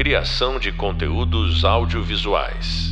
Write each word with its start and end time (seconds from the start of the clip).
Criação 0.00 0.58
de 0.58 0.72
conteúdos 0.72 1.62
audiovisuais. 1.62 2.88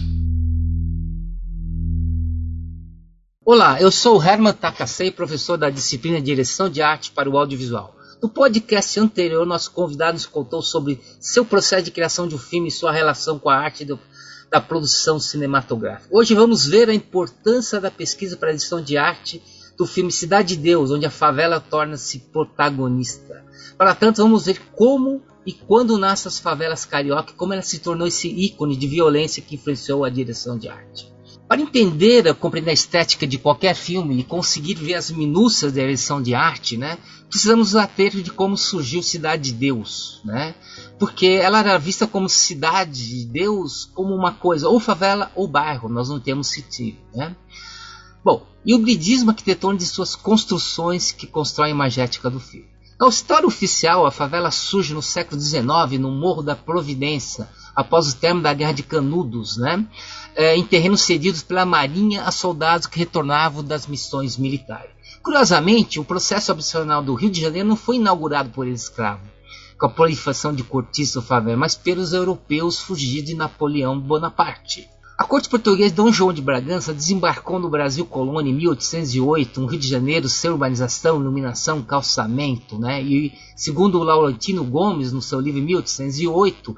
Olá, 3.42 3.81
eu 3.81 3.91
sou 3.91 4.18
o 4.18 4.23
Herman 4.23 4.52
Takasei, 4.52 5.10
professor 5.10 5.57
da 5.57 5.71
disciplina 5.71 6.21
Direção 6.21 6.68
de 6.68 6.83
Arte 6.83 7.10
para 7.10 7.31
o 7.31 7.39
Audiovisual. 7.39 7.97
No 8.23 8.29
podcast 8.29 9.00
anterior, 9.00 9.46
nosso 9.46 9.71
convidado 9.71 10.12
nos 10.12 10.27
contou 10.27 10.61
sobre 10.61 11.00
seu 11.18 11.46
processo 11.46 11.84
de 11.84 11.93
criação 11.93 12.29
de 12.29 12.34
um 12.34 12.39
filme 12.39 12.68
e 12.68 12.71
sua 12.71 12.93
relação 12.93 13.38
com 13.38 13.48
a 13.48 13.56
arte 13.56 13.86
do, 13.86 13.98
da 14.50 14.61
produção 14.61 15.18
cinematográfica. 15.18 16.14
Hoje 16.14 16.34
vamos 16.34 16.66
ver 16.66 16.90
a 16.90 16.95
importância 16.95 17.80
da 17.80 17.90
pesquisa 17.90 18.36
para 18.36 18.50
a 18.50 18.52
edição 18.52 18.82
de 18.82 18.98
arte 18.98 19.43
do 19.79 19.86
filme 19.86 20.12
Cidade 20.12 20.56
de 20.56 20.62
Deus, 20.62 20.90
onde 20.90 21.06
a 21.06 21.11
favela 21.11 21.59
torna-se 21.59 22.18
protagonista. 22.18 23.43
Para 23.79 23.95
tanto, 23.95 24.22
vamos 24.22 24.45
ver 24.45 24.61
como 24.75 25.22
e 25.49 25.53
quando 25.55 25.96
nascem 25.96 26.29
as 26.29 26.39
favelas 26.39 26.85
carioca, 26.85 27.32
como 27.32 27.54
ela 27.54 27.63
se 27.63 27.79
tornou 27.79 28.07
esse 28.07 28.29
ícone 28.29 28.77
de 28.77 28.86
violência 28.86 29.43
que 29.43 29.55
influenciou 29.55 30.05
a 30.05 30.11
direção 30.11 30.59
de 30.59 30.68
arte. 30.68 31.11
Para 31.49 31.63
entender, 31.63 32.34
compreender 32.34 32.68
a 32.68 32.74
estética 32.74 33.27
de 33.27 33.38
qualquer 33.38 33.74
filme 33.74 34.20
e 34.20 34.24
conseguir 34.24 34.74
ver 34.74 34.92
as 34.92 35.10
minúcias 35.10 35.72
da 35.72 35.80
direção 35.80 36.20
de 36.20 36.34
arte, 36.34 36.77
né, 36.77 36.98
precisamos 37.30 37.74
ater 37.74 38.10
de 38.10 38.30
como 38.30 38.58
surgiu 38.58 39.02
Cidade 39.02 39.45
de 39.45 39.52
Deus, 39.55 40.20
né? 40.22 40.55
Porque 40.98 41.27
ela 41.27 41.60
era 41.60 41.78
vista 41.78 42.06
como 42.06 42.28
cidade 42.28 43.08
de 43.08 43.24
Deus, 43.24 43.91
como 43.94 44.14
uma 44.14 44.34
coisa, 44.34 44.69
ou 44.69 44.78
favela 44.78 45.33
ou 45.34 45.48
bairro, 45.48 45.88
nós 45.88 46.10
não 46.10 46.20
temos 46.20 46.48
sentido, 46.48 46.98
né? 47.14 47.34
Bom, 48.22 48.46
e 48.66 48.74
o 48.74 48.78
bridismo 48.80 49.30
arquitetônico 49.30 49.83
de 49.83 49.88
suas 49.88 50.14
construções 50.14 51.10
que 51.10 51.27
constroem 51.27 51.72
a 51.72 51.74
imagética 51.74 52.28
do 52.28 52.38
filme. 52.38 52.67
Na 53.00 53.06
história 53.06 53.46
oficial, 53.46 54.04
a 54.06 54.10
favela 54.10 54.50
surge 54.50 54.92
no 54.92 55.00
século 55.00 55.40
XIX, 55.40 56.00
no 56.00 56.10
Morro 56.10 56.42
da 56.42 56.56
Providência, 56.56 57.48
após 57.72 58.08
o 58.08 58.16
término 58.16 58.42
da 58.42 58.52
Guerra 58.52 58.72
de 58.72 58.82
Canudos, 58.82 59.56
né? 59.56 59.86
É, 60.34 60.56
em 60.56 60.64
terrenos 60.64 61.02
cedidos 61.02 61.40
pela 61.40 61.64
Marinha 61.64 62.24
a 62.24 62.32
soldados 62.32 62.88
que 62.88 62.98
retornavam 62.98 63.62
das 63.62 63.86
missões 63.86 64.36
militares. 64.36 64.90
Curiosamente, 65.22 66.00
o 66.00 66.05
processo 66.05 66.50
habitacional 66.50 67.00
do 67.00 67.14
Rio 67.14 67.30
de 67.30 67.40
Janeiro 67.40 67.68
não 67.68 67.77
foi 67.77 67.96
inaugurado 67.96 68.50
por 68.50 68.66
escravos, 68.66 69.28
com 69.78 69.86
a 69.86 69.90
proliferação 69.90 70.52
de 70.52 70.64
cortiços 70.64 71.24
favela, 71.24 71.56
mas 71.56 71.77
pelos 71.77 72.12
europeus 72.12 72.80
fugidos 72.80 73.30
de 73.30 73.36
Napoleão 73.36 73.98
Bonaparte. 74.00 74.88
A 75.19 75.24
corte 75.24 75.48
portuguesa 75.48 75.92
Dom 75.92 76.12
João 76.12 76.33
de 76.33 76.41
Bragança 76.41 76.94
desembarcou 76.94 77.58
no 77.58 77.69
Brasil 77.69 78.06
colônia 78.06 78.52
em 78.52 78.55
1808, 78.55 79.61
no 79.61 79.66
Rio 79.66 79.80
de 79.80 79.88
Janeiro, 79.88 80.28
sem 80.28 80.48
urbanização, 80.48 81.20
iluminação, 81.20 81.83
calçamento, 81.83 82.78
né? 82.78 83.02
E 83.02 83.33
segundo 83.56 83.98
o 83.98 84.05
Laurentino 84.05 84.62
Gomes, 84.62 85.11
no 85.11 85.20
seu 85.20 85.41
livro 85.41 85.61
1808, 85.61 86.77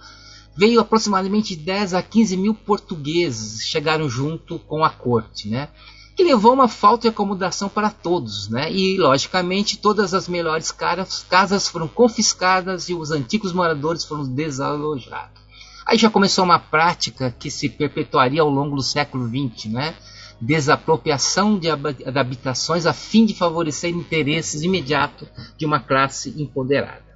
veio 0.57 0.81
aproximadamente 0.81 1.55
10 1.55 1.93
a 1.93 2.03
15 2.03 2.39
mil 2.39 2.55
portugueses 2.55 3.63
chegaram 3.63 4.09
junto 4.09 4.59
com 4.61 4.83
a 4.83 4.89
corte, 4.89 5.47
né? 5.47 5.69
Que 6.17 6.25
levou 6.25 6.55
uma 6.55 6.67
falta 6.67 7.03
de 7.03 7.09
acomodação 7.09 7.69
para 7.69 7.91
todos, 7.91 8.49
né? 8.49 8.73
E 8.73 8.97
logicamente 8.97 9.77
todas 9.77 10.15
as 10.15 10.27
melhores 10.27 10.73
casas 10.73 11.69
foram 11.69 11.87
confiscadas 11.87 12.89
e 12.89 12.95
os 12.95 13.11
antigos 13.11 13.53
moradores 13.53 14.03
foram 14.03 14.25
desalojados. 14.25 15.40
Aí 15.87 15.99
já 15.99 16.11
começou 16.11 16.45
uma 16.45 16.59
prática 16.59 17.35
que 17.39 17.51
se 17.51 17.69
perpetuaria 17.69 18.43
ao 18.43 18.51
longo 18.51 18.77
do 18.77 18.83
século 18.83 19.29
XX, 19.29 19.73
né? 19.73 19.95
desapropriação 20.41 21.59
de 21.59 21.69
habitações 21.69 22.87
a 22.87 22.93
fim 22.93 23.27
de 23.27 23.35
favorecer 23.35 23.91
interesses 23.91 24.63
imediatos 24.63 25.29
de 25.57 25.67
uma 25.67 25.81
classe 25.81 26.35
empoderada. 26.39 27.11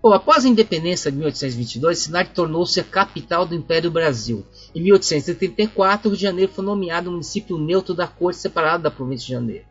Bom, 0.00 0.12
após 0.12 0.44
a 0.44 0.48
independência 0.48 1.10
de 1.10 1.16
1822, 1.16 1.98
Cidade 1.98 2.30
tornou-se 2.32 2.78
a 2.78 2.84
capital 2.84 3.44
do 3.44 3.56
Império 3.56 3.90
Brasil. 3.90 4.46
Em 4.72 4.80
1874, 4.80 6.08
o 6.08 6.10
Rio 6.12 6.16
de 6.16 6.22
Janeiro 6.22 6.52
foi 6.52 6.64
nomeado 6.64 7.10
município 7.10 7.58
neutro 7.58 7.94
da 7.94 8.06
corte 8.06 8.38
separado 8.38 8.84
da 8.84 8.92
província 8.92 9.26
de 9.26 9.32
Janeiro. 9.32 9.64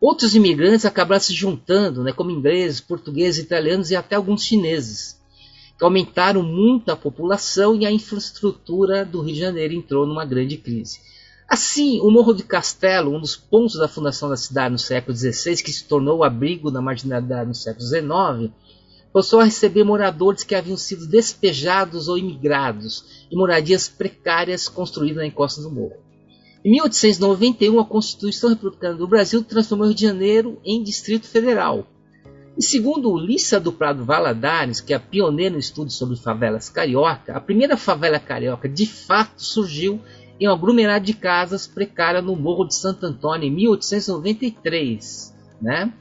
Outros 0.00 0.34
imigrantes 0.34 0.84
acabaram 0.84 1.20
se 1.20 1.32
juntando, 1.32 2.02
né, 2.02 2.12
como 2.12 2.32
ingleses, 2.32 2.80
portugueses, 2.80 3.44
italianos 3.44 3.92
e 3.92 3.94
até 3.94 4.16
alguns 4.16 4.44
chineses 4.44 5.21
aumentaram 5.84 6.42
muito 6.42 6.90
a 6.90 6.96
população 6.96 7.74
e 7.76 7.84
a 7.84 7.90
infraestrutura 7.90 9.04
do 9.04 9.20
Rio 9.20 9.34
de 9.34 9.40
Janeiro 9.40 9.74
entrou 9.74 10.06
numa 10.06 10.24
grande 10.24 10.56
crise. 10.56 11.00
Assim, 11.48 12.00
o 12.00 12.10
Morro 12.10 12.32
de 12.32 12.44
Castelo, 12.44 13.14
um 13.14 13.20
dos 13.20 13.36
pontos 13.36 13.76
da 13.76 13.86
fundação 13.86 14.28
da 14.28 14.36
cidade 14.36 14.72
no 14.72 14.78
século 14.78 15.16
XVI, 15.16 15.62
que 15.62 15.72
se 15.72 15.84
tornou 15.84 16.18
o 16.18 16.24
abrigo 16.24 16.70
da 16.70 16.80
marginalidade 16.80 17.48
no 17.48 17.54
século 17.54 17.86
XIX, 17.86 18.50
passou 19.12 19.40
a 19.40 19.44
receber 19.44 19.84
moradores 19.84 20.44
que 20.44 20.54
haviam 20.54 20.76
sido 20.76 21.06
despejados 21.06 22.08
ou 22.08 22.16
imigrados 22.16 23.26
em 23.30 23.36
moradias 23.36 23.88
precárias 23.88 24.68
construídas 24.68 25.18
na 25.18 25.26
encosta 25.26 25.60
do 25.60 25.70
morro. 25.70 25.96
Em 26.64 26.70
1891, 26.70 27.80
a 27.80 27.84
Constituição 27.84 28.50
Republicana 28.50 28.94
do 28.94 29.06
Brasil 29.06 29.42
transformou 29.44 29.84
o 29.84 29.88
Rio 29.88 29.96
de 29.96 30.06
Janeiro 30.06 30.60
em 30.64 30.82
Distrito 30.82 31.26
Federal, 31.26 31.86
e 32.56 32.62
segundo 32.62 33.16
Lissa 33.16 33.58
do 33.58 33.72
Prado 33.72 34.04
Valadares, 34.04 34.80
que 34.80 34.92
é 34.92 34.98
pioneira 34.98 35.54
no 35.54 35.58
estudo 35.58 35.90
sobre 35.90 36.16
favelas 36.16 36.68
carioca, 36.68 37.34
a 37.34 37.40
primeira 37.40 37.78
favela 37.78 38.18
carioca 38.18 38.68
de 38.68 38.86
fato 38.86 39.42
surgiu 39.42 40.00
em 40.38 40.46
um 40.48 40.52
aglomerado 40.52 41.04
de 41.04 41.14
casas 41.14 41.66
precária 41.66 42.20
no 42.20 42.36
Morro 42.36 42.66
de 42.66 42.74
Santo 42.74 43.06
Antônio 43.06 43.48
em 43.48 43.50
1893. 43.50 45.34
Né? 45.62 45.92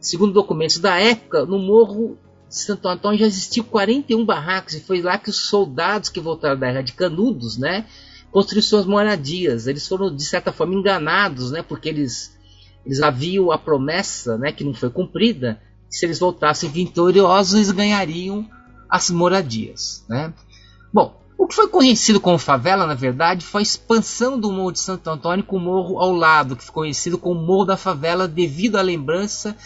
Segundo 0.00 0.32
documentos 0.32 0.78
da 0.78 0.98
época, 0.98 1.46
no 1.46 1.58
Morro 1.60 2.18
de 2.48 2.56
Santo 2.56 2.88
Antônio 2.88 3.20
já 3.20 3.26
existiam 3.26 3.64
41 3.64 4.24
barracos 4.24 4.74
e 4.74 4.80
foi 4.80 5.00
lá 5.00 5.16
que 5.16 5.30
os 5.30 5.36
soldados 5.36 6.08
que 6.08 6.18
voltaram 6.18 6.58
da 6.58 6.66
Guerra 6.66 6.82
de 6.82 6.92
Canudos 6.92 7.56
né, 7.56 7.86
construíram 8.32 8.66
suas 8.66 8.84
moradias. 8.84 9.68
Eles 9.68 9.86
foram, 9.86 10.14
de 10.14 10.24
certa 10.24 10.50
forma, 10.50 10.74
enganados, 10.74 11.52
né, 11.52 11.62
porque 11.62 11.88
eles, 11.88 12.36
eles 12.84 13.00
haviam 13.00 13.52
a 13.52 13.58
promessa 13.58 14.36
né, 14.36 14.50
que 14.50 14.64
não 14.64 14.74
foi 14.74 14.90
cumprida 14.90 15.60
se 15.90 16.06
eles 16.06 16.20
voltassem 16.20 16.70
vitoriosos, 16.70 17.54
eles 17.54 17.70
ganhariam 17.72 18.48
as 18.88 19.10
moradias. 19.10 20.04
Né? 20.08 20.32
Bom, 20.92 21.20
o 21.36 21.46
que 21.46 21.54
foi 21.54 21.68
conhecido 21.68 22.20
como 22.20 22.38
favela, 22.38 22.86
na 22.86 22.94
verdade, 22.94 23.44
foi 23.44 23.60
a 23.60 23.62
expansão 23.62 24.38
do 24.38 24.52
Morro 24.52 24.72
de 24.72 24.80
Santo 24.80 25.10
Antônio 25.10 25.44
com 25.44 25.56
o 25.56 25.60
morro 25.60 25.98
ao 25.98 26.12
lado, 26.12 26.54
que 26.54 26.64
ficou 26.64 26.82
conhecido 26.82 27.18
como 27.18 27.40
Morro 27.40 27.64
da 27.64 27.76
Favela, 27.76 28.28
devido 28.28 28.76
à 28.76 28.82
lembrança 28.82 29.56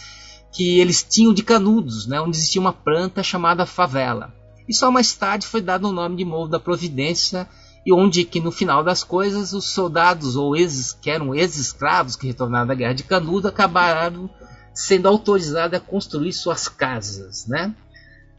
que 0.52 0.78
eles 0.78 1.02
tinham 1.02 1.34
de 1.34 1.42
Canudos, 1.42 2.06
né, 2.06 2.20
onde 2.20 2.36
existia 2.36 2.60
uma 2.60 2.72
planta 2.72 3.22
chamada 3.22 3.66
favela. 3.66 4.32
E 4.68 4.74
só 4.74 4.90
mais 4.90 5.12
tarde 5.14 5.46
foi 5.46 5.60
dado 5.60 5.88
o 5.88 5.92
nome 5.92 6.16
de 6.16 6.24
Morro 6.24 6.48
da 6.48 6.60
Providência, 6.60 7.48
e 7.84 7.92
onde 7.92 8.24
que 8.24 8.40
no 8.40 8.50
final 8.50 8.82
das 8.82 9.04
coisas 9.04 9.52
os 9.52 9.66
soldados 9.66 10.36
ou 10.36 10.56
ex, 10.56 10.96
que 11.02 11.10
eram 11.10 11.34
ex-escravos 11.34 12.16
que 12.16 12.26
retornaram 12.26 12.66
da 12.66 12.74
guerra 12.74 12.94
de 12.94 13.02
Canudos 13.02 13.46
acabaram 13.46 14.30
sendo 14.74 15.06
autorizada 15.06 15.76
a 15.76 15.80
construir 15.80 16.32
suas 16.32 16.68
casas. 16.68 17.46
Né? 17.46 17.74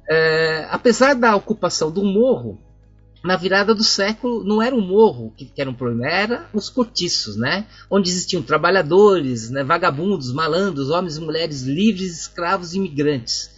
É, 0.08 0.68
apesar 0.70 1.16
da 1.16 1.36
ocupação 1.36 1.90
do 1.90 2.04
morro, 2.04 2.60
na 3.24 3.38
virada 3.38 3.74
do 3.74 3.84
século 3.84 4.44
não 4.44 4.62
era 4.62 4.76
o 4.76 4.82
morro 4.82 5.34
que, 5.36 5.50
era 5.58 5.70
um 5.70 5.74
problema, 5.74 6.08
era 6.08 6.50
os 6.54 6.70
cortiços, 6.70 7.36
né? 7.36 7.66
onde 7.90 8.10
existiam 8.10 8.44
trabalhadores, 8.44 9.50
né? 9.50 9.64
vagabundos, 9.64 10.32
malandros, 10.32 10.90
homens 10.90 11.18
e 11.18 11.22
mulheres 11.22 11.64
livres, 11.64 12.20
escravos 12.20 12.74
e 12.74 12.78
imigrantes, 12.78 13.50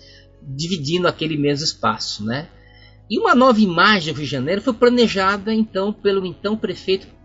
dividindo 0.42 1.08
aquele 1.08 1.36
mesmo 1.36 1.66
espaço. 1.66 2.24
Né? 2.24 2.48
E 3.10 3.20
uma 3.20 3.34
nova 3.34 3.60
imagem 3.60 4.14
do 4.14 4.18
Rio 4.18 4.26
de 4.26 4.32
Janeiro 4.32 4.62
foi 4.62 4.74
planejada 4.74 5.54
então 5.54 5.92
pelo 5.92 6.26
então 6.26 6.56
prefeito 6.56 7.17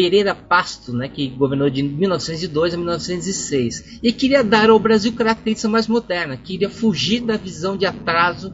Pereira 0.00 0.34
Pasto, 0.34 0.94
né, 0.94 1.10
que 1.10 1.28
governou 1.28 1.68
de 1.68 1.82
1902 1.82 2.72
a 2.72 2.76
1906, 2.78 3.98
e 4.02 4.10
queria 4.10 4.42
dar 4.42 4.70
ao 4.70 4.78
Brasil 4.78 5.12
característica 5.12 5.68
mais 5.68 5.86
moderna, 5.86 6.38
queria 6.38 6.70
fugir 6.70 7.20
da 7.20 7.36
visão 7.36 7.76
de 7.76 7.84
atraso 7.84 8.50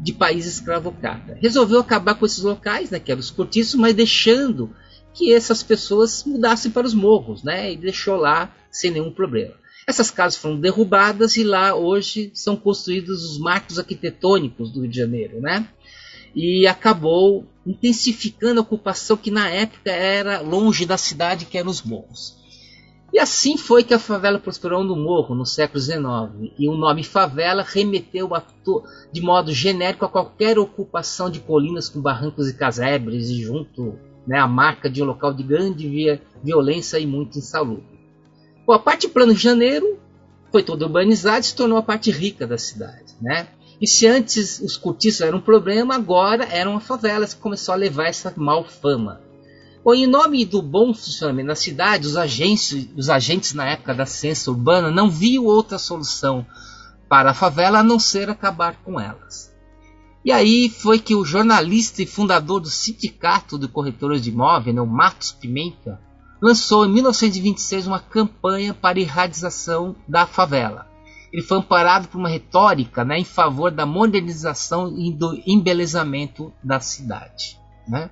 de 0.00 0.12
país 0.12 0.44
escravocrata. 0.44 1.38
Resolveu 1.40 1.78
acabar 1.78 2.16
com 2.16 2.26
esses 2.26 2.42
locais, 2.42 2.90
né, 2.90 2.98
que 2.98 3.12
eram 3.12 3.20
os 3.20 3.30
cortiços, 3.30 3.76
mas 3.76 3.94
deixando 3.94 4.74
que 5.14 5.32
essas 5.32 5.62
pessoas 5.62 6.24
mudassem 6.24 6.72
para 6.72 6.84
os 6.84 6.94
morros, 6.94 7.44
né, 7.44 7.72
e 7.72 7.76
deixou 7.76 8.16
lá 8.16 8.52
sem 8.68 8.90
nenhum 8.90 9.12
problema. 9.12 9.54
Essas 9.86 10.10
casas 10.10 10.36
foram 10.36 10.58
derrubadas 10.58 11.36
e 11.36 11.44
lá 11.44 11.76
hoje 11.76 12.32
são 12.34 12.56
construídos 12.56 13.22
os 13.24 13.38
marcos 13.38 13.78
arquitetônicos 13.78 14.72
do 14.72 14.80
Rio 14.80 14.90
de 14.90 14.96
Janeiro, 14.96 15.40
né? 15.40 15.64
E 16.34 16.66
acabou 16.66 17.46
intensificando 17.66 18.60
a 18.60 18.62
ocupação 18.62 19.16
que 19.16 19.30
na 19.30 19.48
época 19.48 19.90
era 19.90 20.40
longe 20.40 20.86
da 20.86 20.96
cidade, 20.96 21.46
que 21.46 21.58
eram 21.58 21.70
os 21.70 21.82
morros. 21.82 22.38
E 23.12 23.18
assim 23.18 23.56
foi 23.56 23.82
que 23.82 23.94
a 23.94 23.98
favela 23.98 24.38
prosperou 24.38 24.84
no 24.84 24.94
morro 24.94 25.34
no 25.34 25.46
século 25.46 25.80
XIX, 25.80 26.52
e 26.58 26.68
o 26.68 26.76
nome 26.76 27.02
favela 27.02 27.62
remeteu 27.62 28.34
a, 28.34 28.42
de 29.10 29.20
modo 29.20 29.52
genérico 29.52 30.04
a 30.04 30.08
qualquer 30.08 30.58
ocupação 30.58 31.30
de 31.30 31.40
colinas 31.40 31.88
com 31.88 32.00
barrancos 32.00 32.48
e 32.48 32.54
casebres, 32.54 33.30
e 33.30 33.42
junto 33.42 33.98
né, 34.26 34.38
a 34.38 34.46
marca 34.46 34.90
de 34.90 35.02
um 35.02 35.06
local 35.06 35.32
de 35.32 35.42
grande 35.42 35.88
via, 35.88 36.20
violência 36.44 36.98
e 36.98 37.06
muito 37.06 37.38
insalubre. 37.38 37.98
Bom, 38.66 38.74
a 38.74 38.78
parte 38.78 39.08
plano 39.08 39.32
de 39.34 39.42
janeiro 39.42 39.98
foi 40.52 40.62
toda 40.62 40.84
urbanizada 40.84 41.40
e 41.40 41.44
se 41.44 41.56
tornou 41.56 41.78
a 41.78 41.82
parte 41.82 42.10
rica 42.10 42.46
da 42.46 42.58
cidade. 42.58 43.14
Né? 43.22 43.48
E 43.80 43.86
se 43.86 44.06
antes 44.06 44.60
os 44.60 44.76
cortiços 44.76 45.20
eram 45.20 45.38
um 45.38 45.42
problema, 45.42 45.94
agora 45.94 46.44
eram 46.44 46.76
as 46.76 46.86
favelas 46.86 47.34
que 47.34 47.40
começou 47.40 47.72
a 47.72 47.76
levar 47.76 48.06
essa 48.06 48.32
mal 48.36 48.64
fama. 48.64 49.20
Bom, 49.84 49.94
em 49.94 50.06
nome 50.06 50.44
do 50.44 50.60
bom 50.60 50.92
funcionamento 50.92 51.48
da 51.48 51.54
cidade, 51.54 52.06
os 52.06 52.16
agentes, 52.16 52.88
os 52.96 53.08
agentes 53.08 53.54
na 53.54 53.64
época 53.66 53.94
da 53.94 54.04
ciência 54.04 54.50
urbana 54.50 54.90
não 54.90 55.08
viam 55.08 55.44
outra 55.44 55.78
solução 55.78 56.44
para 57.08 57.30
a 57.30 57.34
favela 57.34 57.78
a 57.78 57.84
não 57.84 57.98
ser 57.98 58.28
acabar 58.28 58.82
com 58.82 59.00
elas. 59.00 59.54
E 60.24 60.32
aí 60.32 60.68
foi 60.68 60.98
que 60.98 61.14
o 61.14 61.24
jornalista 61.24 62.02
e 62.02 62.06
fundador 62.06 62.60
do 62.60 62.68
Sindicato 62.68 63.58
de 63.58 63.68
Corretores 63.68 64.20
de 64.20 64.30
Imóveis, 64.30 64.76
o 64.76 64.84
Matos 64.84 65.32
Pimenta, 65.32 66.00
lançou 66.42 66.84
em 66.84 66.92
1926 66.92 67.86
uma 67.86 68.00
campanha 68.00 68.74
para 68.74 68.98
a 68.98 69.00
erradicação 69.00 69.96
da 70.06 70.26
favela. 70.26 70.87
Ele 71.32 71.42
foi 71.42 71.58
amparado 71.58 72.08
por 72.08 72.18
uma 72.18 72.28
retórica 72.28 73.04
né, 73.04 73.18
em 73.18 73.24
favor 73.24 73.70
da 73.70 73.84
modernização 73.84 74.94
e 74.98 75.12
do 75.12 75.40
embelezamento 75.46 76.52
da 76.62 76.80
cidade. 76.80 77.58
Né? 77.86 78.10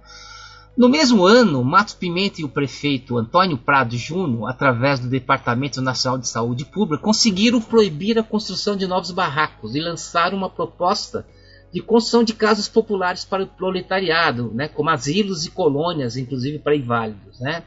No 0.76 0.90
mesmo 0.90 1.24
ano, 1.24 1.64
Matos 1.64 1.94
Pimenta 1.94 2.42
e 2.42 2.44
o 2.44 2.50
prefeito 2.50 3.16
Antônio 3.16 3.56
Prado 3.56 3.96
Júnior, 3.96 4.50
através 4.50 5.00
do 5.00 5.08
Departamento 5.08 5.80
Nacional 5.80 6.18
de 6.18 6.28
Saúde 6.28 6.66
Pública, 6.66 7.02
conseguiram 7.02 7.62
proibir 7.62 8.18
a 8.18 8.22
construção 8.22 8.76
de 8.76 8.86
novos 8.86 9.10
barracos 9.10 9.74
e 9.74 9.80
lançaram 9.80 10.36
uma 10.36 10.50
proposta 10.50 11.26
de 11.72 11.80
construção 11.80 12.22
de 12.22 12.34
casas 12.34 12.68
populares 12.68 13.24
para 13.24 13.44
o 13.44 13.46
proletariado, 13.46 14.52
né, 14.54 14.68
como 14.68 14.90
asilos 14.90 15.46
e 15.46 15.50
colônias, 15.50 16.16
inclusive 16.18 16.58
para 16.58 16.76
inválidos. 16.76 17.40
Né. 17.40 17.62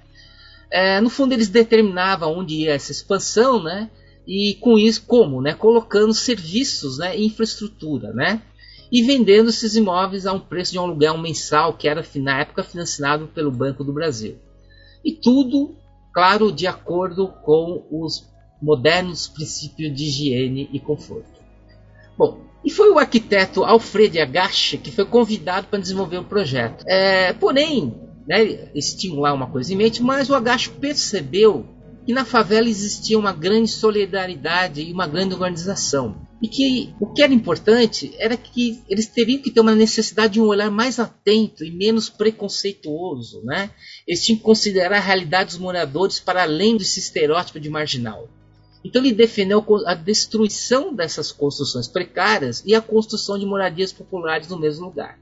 É, 0.72 1.02
no 1.02 1.10
fundo, 1.10 1.34
eles 1.34 1.50
determinavam 1.50 2.38
onde 2.38 2.58
ia 2.58 2.76
essa 2.76 2.92
expansão, 2.92 3.64
né, 3.64 3.90
e 4.30 4.54
com 4.62 4.78
isso, 4.78 5.04
como? 5.08 5.42
Né, 5.42 5.56
colocando 5.56 6.14
serviços 6.14 7.00
né, 7.00 7.18
infraestrutura. 7.18 8.14
Né, 8.14 8.40
e 8.92 9.04
vendendo 9.04 9.50
esses 9.50 9.76
imóveis 9.76 10.26
a 10.26 10.34
um 10.34 10.40
preço 10.40 10.72
de 10.72 10.80
um 10.80 10.84
aluguel 10.84 11.18
mensal 11.18 11.74
que 11.74 11.88
era 11.88 12.06
na 12.16 12.42
época 12.42 12.64
financiado 12.64 13.28
pelo 13.28 13.52
Banco 13.52 13.84
do 13.84 13.94
Brasil. 13.94 14.38
E 15.04 15.12
tudo, 15.12 15.76
claro, 16.14 16.52
de 16.52 16.68
acordo 16.68 17.28
com 17.44 17.86
os 17.92 18.28
modernos 18.62 19.28
princípios 19.28 19.96
de 19.96 20.06
higiene 20.06 20.70
e 20.74 20.80
conforto. 20.80 21.40
Bom, 22.18 22.42
e 22.64 22.70
foi 22.70 22.92
o 22.92 23.00
arquiteto 23.00 23.64
Alfred 23.64 24.20
Agache 24.20 24.78
que 24.78 24.92
foi 24.92 25.06
convidado 25.06 25.68
para 25.68 25.80
desenvolver 25.80 26.18
o 26.18 26.26
projeto. 26.26 26.84
É, 26.88 27.32
porém, 27.34 27.94
né, 28.28 28.70
lá 29.14 29.34
uma 29.34 29.48
coisa 29.48 29.74
em 29.74 29.78
mente, 29.78 30.04
mas 30.04 30.30
o 30.30 30.36
Agache 30.36 30.70
percebeu 30.70 31.66
que 32.10 32.14
na 32.14 32.26
favela 32.26 32.68
existia 32.68 33.20
uma 33.20 33.32
grande 33.32 33.70
solidariedade 33.70 34.82
e 34.82 34.92
uma 34.92 35.06
grande 35.06 35.36
organização. 35.36 36.20
E 36.42 36.48
que 36.48 36.92
o 37.00 37.06
que 37.06 37.22
era 37.22 37.32
importante 37.32 38.16
era 38.18 38.36
que 38.36 38.82
eles 38.90 39.06
teriam 39.06 39.40
que 39.40 39.52
ter 39.52 39.62
uma 39.62 39.76
necessidade 39.76 40.34
de 40.34 40.42
um 40.42 40.48
olhar 40.48 40.72
mais 40.72 40.98
atento 40.98 41.64
e 41.64 41.70
menos 41.70 42.10
preconceituoso. 42.10 43.44
Né? 43.44 43.70
Eles 44.08 44.26
tinham 44.26 44.40
que 44.40 44.44
considerar 44.44 44.98
a 44.98 45.00
realidade 45.00 45.52
dos 45.52 45.60
moradores 45.60 46.20
para 46.20 46.42
além 46.42 46.78
desse 46.78 47.00
estereótipo 47.00 47.60
de 47.60 47.70
marginal. 47.70 48.28
Então 48.84 49.06
ele 49.06 49.14
defendeu 49.14 49.64
a 49.86 49.94
destruição 49.94 50.92
dessas 50.92 51.32
construções 51.32 51.88
precárias 51.88 52.64
e 52.66 52.74
a 52.74 52.82
construção 52.82 53.38
de 53.38 53.46
moradias 53.46 53.94
populares 53.94 54.48
no 54.48 54.58
mesmo 54.58 54.88
lugar. 54.88 55.20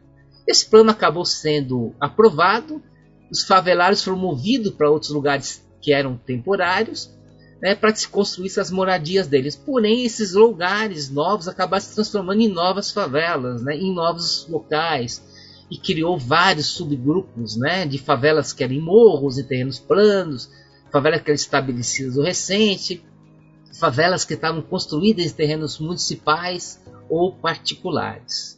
Esse 0.47 0.65
plano 0.65 0.89
acabou 0.89 1.25
sendo 1.25 1.93
aprovado, 1.99 2.81
os 3.29 3.43
favelados 3.43 4.01
foram 4.01 4.17
movidos 4.17 4.71
para 4.71 4.89
outros 4.89 5.11
lugares 5.11 5.66
que 5.81 5.93
eram 5.93 6.17
temporários 6.17 7.15
né, 7.61 7.75
para 7.75 7.93
se 7.95 8.07
construir 8.07 8.51
as 8.59 8.71
moradias 8.71 9.27
deles. 9.27 9.55
Porém, 9.55 10.05
esses 10.05 10.33
lugares 10.33 11.09
novos 11.09 11.47
acabaram 11.47 11.83
se 11.83 11.95
transformando 11.95 12.41
em 12.41 12.47
novas 12.47 12.91
favelas, 12.91 13.61
né, 13.61 13.75
em 13.75 13.93
novos 13.93 14.47
locais, 14.47 15.23
e 15.69 15.77
criou 15.77 16.17
vários 16.17 16.67
subgrupos 16.67 17.57
né, 17.57 17.85
de 17.85 17.97
favelas 17.97 18.53
que 18.53 18.63
eram 18.63 18.73
em 18.73 18.81
morros, 18.81 19.37
em 19.37 19.43
terrenos 19.43 19.79
planos, 19.79 20.49
favelas 20.91 21.21
que 21.21 21.29
eram 21.29 21.35
estabelecidas 21.35 22.15
no 22.15 22.23
recente, 22.23 23.03
favelas 23.77 24.23
que 24.23 24.33
estavam 24.33 24.61
construídas 24.61 25.25
em 25.25 25.35
terrenos 25.35 25.79
municipais 25.79 26.81
ou 27.09 27.33
particulares. 27.33 28.57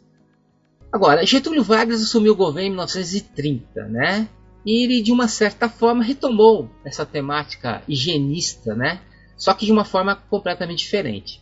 Agora, 0.91 1.25
Getúlio 1.25 1.63
Vargas 1.63 2.01
assumiu 2.01 2.33
o 2.33 2.37
governo 2.37 2.67
em 2.67 2.71
1930, 2.71 3.85
né? 3.87 4.27
E 4.65 4.83
ele, 4.83 5.01
de 5.01 5.11
uma 5.11 5.27
certa 5.27 5.69
forma, 5.69 6.03
retomou 6.03 6.69
essa 6.83 7.05
temática 7.05 7.81
higienista, 7.87 8.75
né? 8.75 9.01
só 9.37 9.53
que 9.53 9.65
de 9.65 9.71
uma 9.71 9.85
forma 9.85 10.15
completamente 10.15 10.79
diferente. 10.79 11.41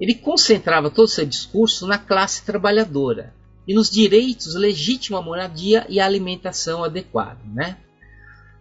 Ele 0.00 0.14
concentrava 0.14 0.90
todo 0.90 1.06
o 1.06 1.08
seu 1.08 1.26
discurso 1.26 1.86
na 1.86 1.98
classe 1.98 2.44
trabalhadora 2.44 3.34
e 3.66 3.74
nos 3.74 3.90
direitos 3.90 4.54
legítima 4.54 5.20
moradia 5.20 5.84
e 5.88 5.98
alimentação 5.98 6.84
adequada. 6.84 7.40
Né? 7.52 7.76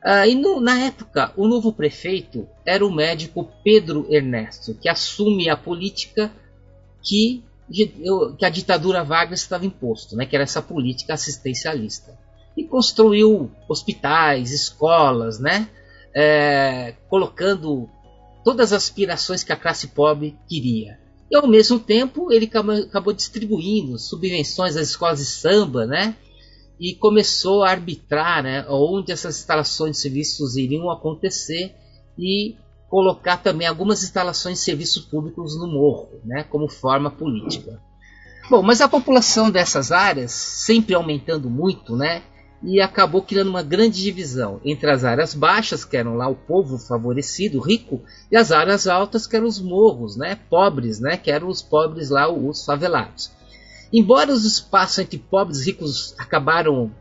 Ah, 0.04 0.28
e 0.28 0.34
no, 0.34 0.60
na 0.60 0.80
época, 0.80 1.32
o 1.38 1.48
novo 1.48 1.72
prefeito 1.72 2.48
era 2.66 2.86
o 2.86 2.94
médico 2.94 3.52
Pedro 3.64 4.08
Ernesto, 4.10 4.74
que 4.74 4.90
assume 4.90 5.50
a 5.50 5.58
política 5.58 6.32
que, 7.02 7.44
que 7.72 8.46
a 8.46 8.50
ditadura 8.50 9.04
Vargas 9.04 9.42
estava 9.42 9.66
imposto, 9.66 10.16
né? 10.16 10.26
que 10.26 10.36
era 10.36 10.44
essa 10.44 10.62
política 10.62 11.14
assistencialista 11.14 12.18
e 12.56 12.64
construiu 12.64 13.52
hospitais, 13.68 14.52
escolas, 14.52 15.40
né? 15.40 15.68
É, 16.16 16.96
colocando 17.10 17.90
todas 18.44 18.72
as 18.72 18.84
aspirações 18.84 19.44
que 19.44 19.52
a 19.52 19.56
classe 19.56 19.88
pobre 19.88 20.38
queria. 20.48 21.00
E 21.32 21.36
ao 21.36 21.48
mesmo 21.48 21.80
tempo 21.80 22.32
ele 22.32 22.46
acabou 22.46 23.14
distribuindo 23.14 23.98
subvenções 23.98 24.76
às 24.76 24.90
escolas 24.90 25.20
de 25.20 25.26
samba, 25.26 25.86
né? 25.86 26.16
E 26.80 26.94
começou 26.96 27.64
a 27.64 27.72
arbitrar 27.72 28.44
né, 28.44 28.66
onde 28.68 29.12
essas 29.12 29.40
instalações 29.40 29.96
de 29.96 30.02
serviços 30.02 30.58
iriam 30.58 30.92
acontecer 30.92 31.74
e 32.18 32.56
colocar 32.90 33.38
também 33.38 33.68
algumas 33.68 34.04
instalações 34.04 34.60
de 34.60 34.66
serviços 34.66 35.04
públicos 35.06 35.58
no 35.58 35.66
morro, 35.66 36.20
né, 36.24 36.44
como 36.44 36.70
forma 36.70 37.10
política. 37.10 37.82
Bom, 38.50 38.62
mas 38.62 38.82
a 38.82 38.88
população 38.90 39.50
dessas 39.50 39.92
áreas, 39.92 40.32
sempre 40.32 40.94
aumentando 40.94 41.50
muito, 41.50 41.96
né, 41.96 42.22
e 42.64 42.80
acabou 42.80 43.22
criando 43.22 43.50
uma 43.50 43.62
grande 43.62 44.02
divisão 44.02 44.62
entre 44.64 44.90
as 44.90 45.04
áreas 45.04 45.34
baixas, 45.34 45.84
que 45.84 45.98
eram 45.98 46.16
lá 46.16 46.30
o 46.30 46.36
povo 46.36 46.78
favorecido, 46.78 47.60
rico, 47.60 48.02
e 48.32 48.38
as 48.38 48.52
áreas 48.52 48.88
altas, 48.88 49.28
que 49.28 49.36
eram 49.36 49.48
os 49.48 49.60
morros, 49.60 50.16
né, 50.16 50.40
pobres, 50.50 51.00
né, 51.00 51.18
que 51.18 51.30
eram 51.30 51.50
os 51.50 51.62
pobres 51.62 52.10
lá, 52.10 52.32
os 52.32 52.64
favelados. 52.64 53.32
Embora 53.92 54.32
os 54.32 54.46
espaços 54.46 55.00
entre 55.00 55.18
pobres 55.18 55.62
e 55.62 55.66
ricos 55.66 56.16
acabaram 56.18 56.92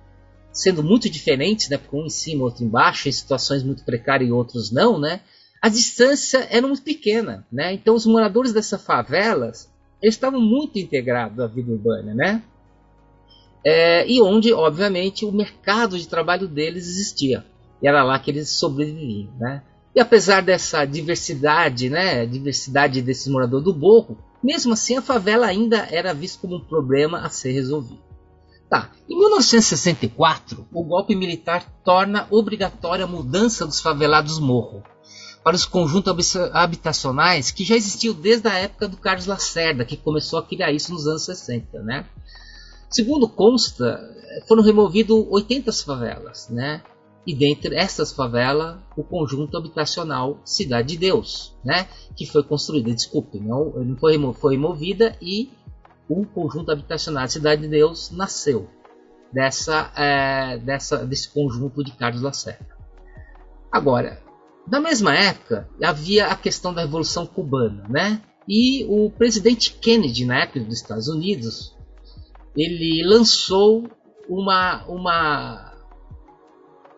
sendo 0.53 0.83
muito 0.83 1.09
diferentes, 1.09 1.69
né, 1.69 1.79
um 1.93 2.07
em 2.07 2.11
cima, 2.11 2.45
outro 2.45 2.65
embaixo, 2.65 3.09
em 3.09 3.13
situações 3.13 3.63
muito 3.63 3.85
precárias 3.85 4.29
e 4.29 4.33
outros 4.33 4.73
não, 4.73 4.99
né, 4.99 5.21
a 5.63 5.69
distância 5.69 6.47
era 6.51 6.67
muito 6.67 6.83
pequena, 6.83 7.47
né, 7.53 7.73
então 7.73 7.95
os 7.95 8.05
moradores 8.05 8.53
dessas 8.53 8.83
favelas 8.83 9.71
eles 10.03 10.17
estavam 10.17 10.41
muito 10.41 10.81
integrados 10.81 11.39
à 11.39 11.47
vida 11.47 11.71
urbana, 11.71 12.13
né, 12.13 12.43
é, 13.65 14.09
e 14.11 14.21
onde, 14.21 14.53
obviamente, 14.53 15.25
o 15.25 15.33
mercado 15.33 15.99
de 15.99 16.09
trabalho 16.09 16.49
deles 16.49 16.87
existia. 16.87 17.45
E 17.81 17.89
era 17.89 18.03
lá 18.03 18.19
que 18.19 18.31
eles 18.31 18.49
sobreviviam. 18.51 19.33
Né? 19.39 19.63
E 19.95 20.01
apesar 20.01 20.43
dessa 20.43 20.85
diversidade, 20.85 21.91
né, 21.91 22.25
diversidade 22.27 23.03
desses 23.03 23.29
moradores 23.29 23.65
do 23.65 23.75
morro, 23.75 24.19
mesmo 24.43 24.73
assim 24.73 24.97
a 24.97 25.03
favela 25.03 25.47
ainda 25.47 25.87
era 25.91 26.15
vista 26.15 26.41
como 26.41 26.57
um 26.57 26.65
problema 26.65 27.21
a 27.21 27.29
ser 27.29 27.53
resolvido. 27.53 28.01
Tá. 28.69 28.91
Em 29.09 29.19
1964, 29.19 30.67
o 30.73 30.83
golpe 30.83 31.15
militar 31.15 31.63
torna 31.85 32.27
obrigatória 32.31 33.05
a 33.05 33.09
mudança 33.09 33.67
dos 33.67 33.81
favelados 33.81 34.39
morro 34.39 34.83
para 35.45 35.55
os 35.55 35.67
conjuntos 35.67 36.37
habitacionais 36.53 37.51
que 37.51 37.65
já 37.65 37.77
existiam 37.77 38.15
desde 38.15 38.49
a 38.49 38.55
época 38.55 38.89
do 38.89 38.97
Carlos 38.97 39.27
Lacerda, 39.27 39.85
que 39.85 39.97
começou 39.97 40.39
a 40.39 40.43
criar 40.43 40.73
isso 40.73 40.93
nos 40.93 41.07
anos 41.07 41.25
60. 41.25 41.83
Né? 41.83 42.07
Segundo 42.93 43.27
consta, 43.27 43.99
foram 44.47 44.63
removidas 44.63 45.17
80 45.31 45.73
favelas, 45.73 46.49
né? 46.51 46.83
E 47.27 47.35
dentre 47.35 47.75
essas 47.75 48.13
favelas, 48.13 48.79
o 48.97 49.03
conjunto 49.03 49.57
habitacional 49.57 50.41
Cidade 50.45 50.89
de 50.89 50.99
Deus, 50.99 51.57
né? 51.65 51.89
Que 52.15 52.27
foi 52.27 52.43
construída, 52.43 52.93
desculpe, 52.93 53.41
não, 53.41 53.71
não 53.71 53.97
foi, 53.97 54.19
foi 54.35 54.57
removida 54.57 55.17
e 55.23 55.51
o 56.07 56.27
conjunto 56.27 56.71
habitacional 56.71 57.27
Cidade 57.29 57.63
de 57.63 57.69
Deus 57.69 58.11
nasceu 58.11 58.69
dessa, 59.33 59.91
é, 59.97 60.59
dessa, 60.59 60.99
desse 61.07 61.33
conjunto 61.33 61.83
de 61.83 61.93
Carlos 61.93 62.21
Lacerda. 62.21 62.77
Agora, 63.71 64.21
na 64.71 64.81
mesma 64.81 65.15
época, 65.15 65.67
havia 65.83 66.27
a 66.27 66.37
questão 66.37 66.75
da 66.75 66.83
Revolução 66.83 67.25
Cubana, 67.25 67.87
né? 67.89 68.21
E 68.47 68.85
o 68.85 69.11
presidente 69.11 69.73
Kennedy, 69.73 70.27
na 70.27 70.43
época 70.43 70.61
dos 70.61 70.75
Estados 70.75 71.09
Unidos, 71.09 71.75
ele 72.57 73.03
lançou 73.05 73.89
uma, 74.29 74.85
uma 74.87 75.73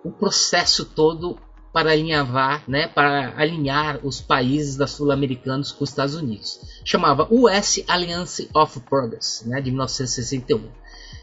um 0.04 0.10
processo 0.10 0.84
todo 0.84 1.38
para 1.72 1.90
alinhavar, 1.90 2.62
né, 2.68 2.86
para 2.86 3.34
alinhar 3.36 3.98
os 4.06 4.20
países 4.20 4.76
da 4.76 4.86
sul-americanos 4.86 5.72
com 5.72 5.82
os 5.82 5.90
Estados 5.90 6.14
Unidos. 6.14 6.60
Chamava 6.84 7.26
US 7.30 7.82
Alliance 7.88 8.48
of 8.54 8.78
Progress, 8.80 9.42
né, 9.44 9.60
de 9.60 9.70
1961. 9.70 10.68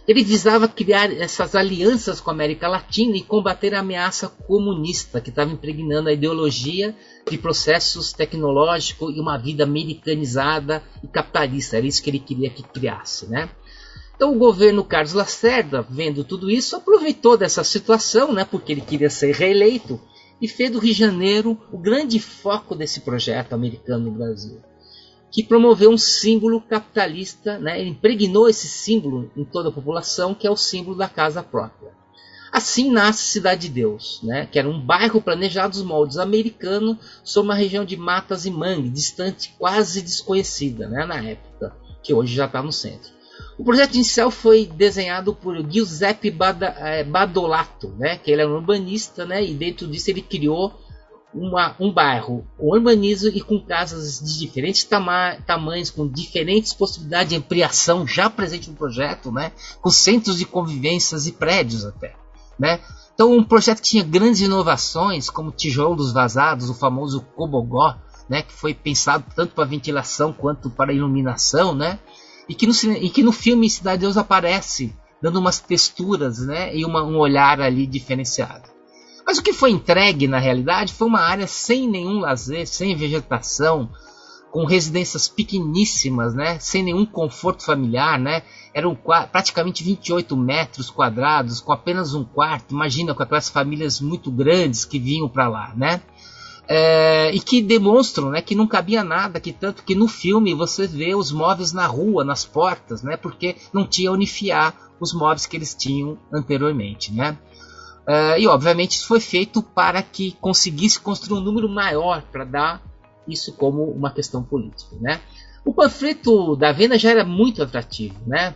Ele 0.06 0.24
visava 0.24 0.68
criar 0.68 1.10
essas 1.14 1.56
alianças 1.56 2.20
com 2.20 2.32
a 2.32 2.34
América 2.34 2.68
Latina 2.68 3.16
e 3.16 3.22
combater 3.22 3.74
a 3.74 3.80
ameaça 3.80 4.28
comunista 4.28 5.22
que 5.22 5.30
estava 5.30 5.52
impregnando 5.52 6.10
a 6.10 6.14
ideologia 6.14 6.94
de 7.30 7.38
processos 7.38 8.12
tecnológicos 8.12 9.16
e 9.16 9.22
uma 9.22 9.38
vida 9.38 9.64
americanizada 9.64 10.84
e 11.02 11.08
capitalista. 11.08 11.78
Era 11.78 11.86
isso 11.86 12.04
que 12.04 12.10
ele 12.10 12.20
queria 12.20 12.50
que 12.50 12.64
criasse, 12.64 13.30
né? 13.30 13.50
Então 14.22 14.36
o 14.36 14.38
governo 14.38 14.84
Carlos 14.84 15.13
Lacerda, 15.13 15.82
vendo 15.82 16.24
tudo 16.24 16.48
isso, 16.48 16.75
aproveitou 16.75 17.36
dessa 17.36 17.63
situação, 17.63 18.32
né, 18.32 18.46
porque 18.46 18.72
ele 18.72 18.82
queria 18.82 19.10
ser 19.10 19.34
reeleito, 19.34 20.00
e 20.40 20.48
fez 20.48 20.70
do 20.70 20.78
Rio 20.78 20.94
de 20.94 21.00
Janeiro 21.00 21.60
o 21.72 21.78
grande 21.80 22.20
foco 22.20 22.75
desse 22.75 23.00
projeto 23.00 23.54
americano 23.54 24.06
no 24.06 24.12
Brasil, 24.12 24.62
que 25.32 25.44
promoveu 25.44 25.90
um 25.90 25.98
símbolo 25.98 26.62
capitalista, 26.62 27.58
né? 27.58 27.82
Ele 27.82 27.90
impregnou 27.90 28.48
esse 28.48 28.68
símbolo 28.68 29.32
em 29.36 29.44
toda 29.44 29.70
a 29.70 29.72
população, 29.72 30.36
que 30.36 30.46
é 30.46 30.51
o 30.51 30.56
símbolo 30.56 30.96
da 30.96 31.10
casa 31.10 31.42
própria. 31.42 31.90
Assim 32.51 32.92
nasce 32.92 33.24
Cidade 33.24 33.62
de 33.62 33.74
Deus, 33.74 34.20
né? 34.22 34.46
que 34.46 34.60
era 34.60 34.70
um 34.70 34.80
bairro 34.80 35.20
planejado 35.20 35.74
dos 35.74 35.84
moldes 35.84 36.20
americanos 36.20 36.98
sobre 37.24 37.50
uma 37.50 37.56
região 37.56 37.84
de 37.84 37.98
matas 37.98 38.46
e 38.46 38.51
mangue, 38.51 38.88
distante, 38.88 39.56
quase 39.58 40.00
desconhecida 40.00 40.88
né? 40.88 41.08
na 41.08 41.24
época, 41.24 41.75
que 42.04 42.13
hoje 42.13 42.36
já 42.36 42.46
está 42.46 42.62
no 42.62 42.72
centro. 42.72 43.20
O 43.58 43.63
projeto 43.63 43.96
inicial 43.96 44.31
foi 44.31 44.65
desenhado 44.65 45.36
por 45.36 45.55
Giuseppe 45.70 46.36
eh, 46.77 47.03
Badolato, 47.03 47.89
né, 47.98 48.17
que 48.17 48.31
ele 48.31 48.41
é 48.41 48.48
um 48.48 48.55
urbanista, 48.55 49.25
né, 49.25 49.43
e 49.43 49.53
dentro 49.53 49.88
disso 49.88 50.10
ele 50.10 50.22
criou 50.22 50.74
uma, 51.34 51.75
um 51.79 51.91
bairro 51.91 52.46
com 52.58 52.67
urbanismo 52.67 53.29
e 53.29 53.41
com 53.41 53.60
casas 53.60 54.20
de 54.20 54.39
diferentes 54.39 54.84
tama 54.84 55.38
tamanhos, 55.46 55.89
com 55.89 56.08
diferentes 56.08 56.74
possibilidades 56.74 57.29
de 57.29 57.36
ampliação 57.36 58.05
já 58.05 58.29
presente 58.29 58.70
no 58.70 58.75
projeto, 58.75 59.31
né, 59.31 59.51
com 59.81 59.89
centros 59.89 60.38
de 60.38 60.46
convivências 60.46 61.27
e 61.27 61.31
prédios 61.31 61.86
até. 61.86 62.15
Né. 62.58 62.79
Então 63.13 63.31
um 63.31 63.43
projeto 63.43 63.81
que 63.81 63.89
tinha 63.89 64.03
grandes 64.03 64.41
inovações, 64.41 65.29
como 65.29 65.51
tijolos 65.51 66.12
vazados, 66.12 66.70
o 66.70 66.74
famoso 66.74 67.22
cobogó, 67.36 67.96
né, 68.29 68.41
que 68.41 68.53
foi 68.53 68.74
pensado 68.74 69.25
tanto 69.36 69.53
para 69.53 69.65
ventilação 69.65 70.31
quanto 70.31 70.70
para 70.70 70.93
iluminação, 70.93 71.75
né, 71.75 72.00
e 72.48 72.56
que 72.56 72.68
no, 72.68 72.74
e 72.94 73.10
que 73.10 73.24
no 73.24 73.32
filme 73.32 73.70
Cidade 73.70 74.00
de 74.00 74.06
Deus 74.06 74.18
aparece 74.18 74.94
dando 75.22 75.40
umas 75.40 75.60
texturas 75.60 76.40
né, 76.40 76.76
e 76.76 76.84
uma, 76.84 77.04
um 77.04 77.18
olhar 77.18 77.62
ali 77.62 77.86
diferenciado. 77.86 78.70
Mas 79.26 79.38
o 79.38 79.44
que 79.44 79.54
foi 79.54 79.70
entregue 79.70 80.28
na 80.28 80.40
realidade 80.40 80.94
foi 80.94 81.08
uma 81.08 81.22
área 81.22 81.46
sem 81.46 81.88
nenhum 81.88 82.20
lazer, 82.20 82.68
sem 82.68 82.96
vegetação, 82.96 83.90
com 84.52 84.66
residências 84.66 85.30
pequeníssimas, 85.30 86.34
né, 86.34 86.58
sem 86.60 86.84
nenhum 86.84 87.06
conforto 87.06 87.64
familiar, 87.64 88.20
né, 88.20 88.42
eram 88.74 88.96
praticamente 89.32 89.84
28 89.84 90.36
metros 90.36 90.90
quadrados, 90.90 91.62
com 91.62 91.72
apenas 91.72 92.14
um 92.14 92.24
quarto. 92.24 92.74
Imagina 92.74 93.14
com 93.14 93.22
aquelas 93.22 93.50
famílias 93.50 94.02
muito 94.02 94.32
grandes 94.32 94.86
que 94.86 95.00
vinham 95.00 95.30
para 95.30 95.48
lá, 95.48 95.74
né? 95.76 96.02
É, 96.74 97.36
e 97.36 97.40
que 97.42 97.62
demonstram 97.62 98.30
né, 98.30 98.42
que 98.42 98.56
não 98.56 98.66
cabia 98.66 99.04
nada, 99.04 99.42
que 99.42 99.51
tanto 99.51 99.84
que 99.84 99.94
no 99.94 100.08
filme 100.08 100.54
você 100.54 100.88
vê 100.88 101.13
os 101.13 101.30
móveis 101.30 101.74
na 101.74 101.86
rua, 101.86 102.24
nas 102.24 102.46
portas, 102.46 103.04
né, 103.04 103.18
porque 103.18 103.58
não 103.74 103.86
tinha 103.86 104.10
onde 104.10 104.25
os 104.98 105.13
móveis 105.13 105.46
que 105.46 105.58
eles 105.58 105.75
tinham 105.75 106.18
anteriormente. 106.32 107.12
Né? 107.12 107.38
É, 108.08 108.40
e 108.40 108.48
obviamente 108.48 108.92
isso 108.92 109.06
foi 109.06 109.20
feito 109.20 109.62
para 109.62 110.01
que 110.01 110.32
conseguisse 110.40 110.98
construir 110.98 111.40
um 111.40 111.44
número 111.44 111.68
maior 111.68 112.22
para 112.32 112.46
dar 112.46 112.82
isso 113.28 113.51
como 113.58 113.84
uma 113.92 114.10
questão 114.10 114.42
política. 114.42 114.96
Né? 115.01 115.20
O 115.66 115.74
panfleto 115.74 116.56
da 116.56 116.72
venda 116.72 116.98
já 116.98 117.10
era 117.10 117.25
muito 117.25 117.62
atrativo, 117.62 118.16
né? 118.25 118.56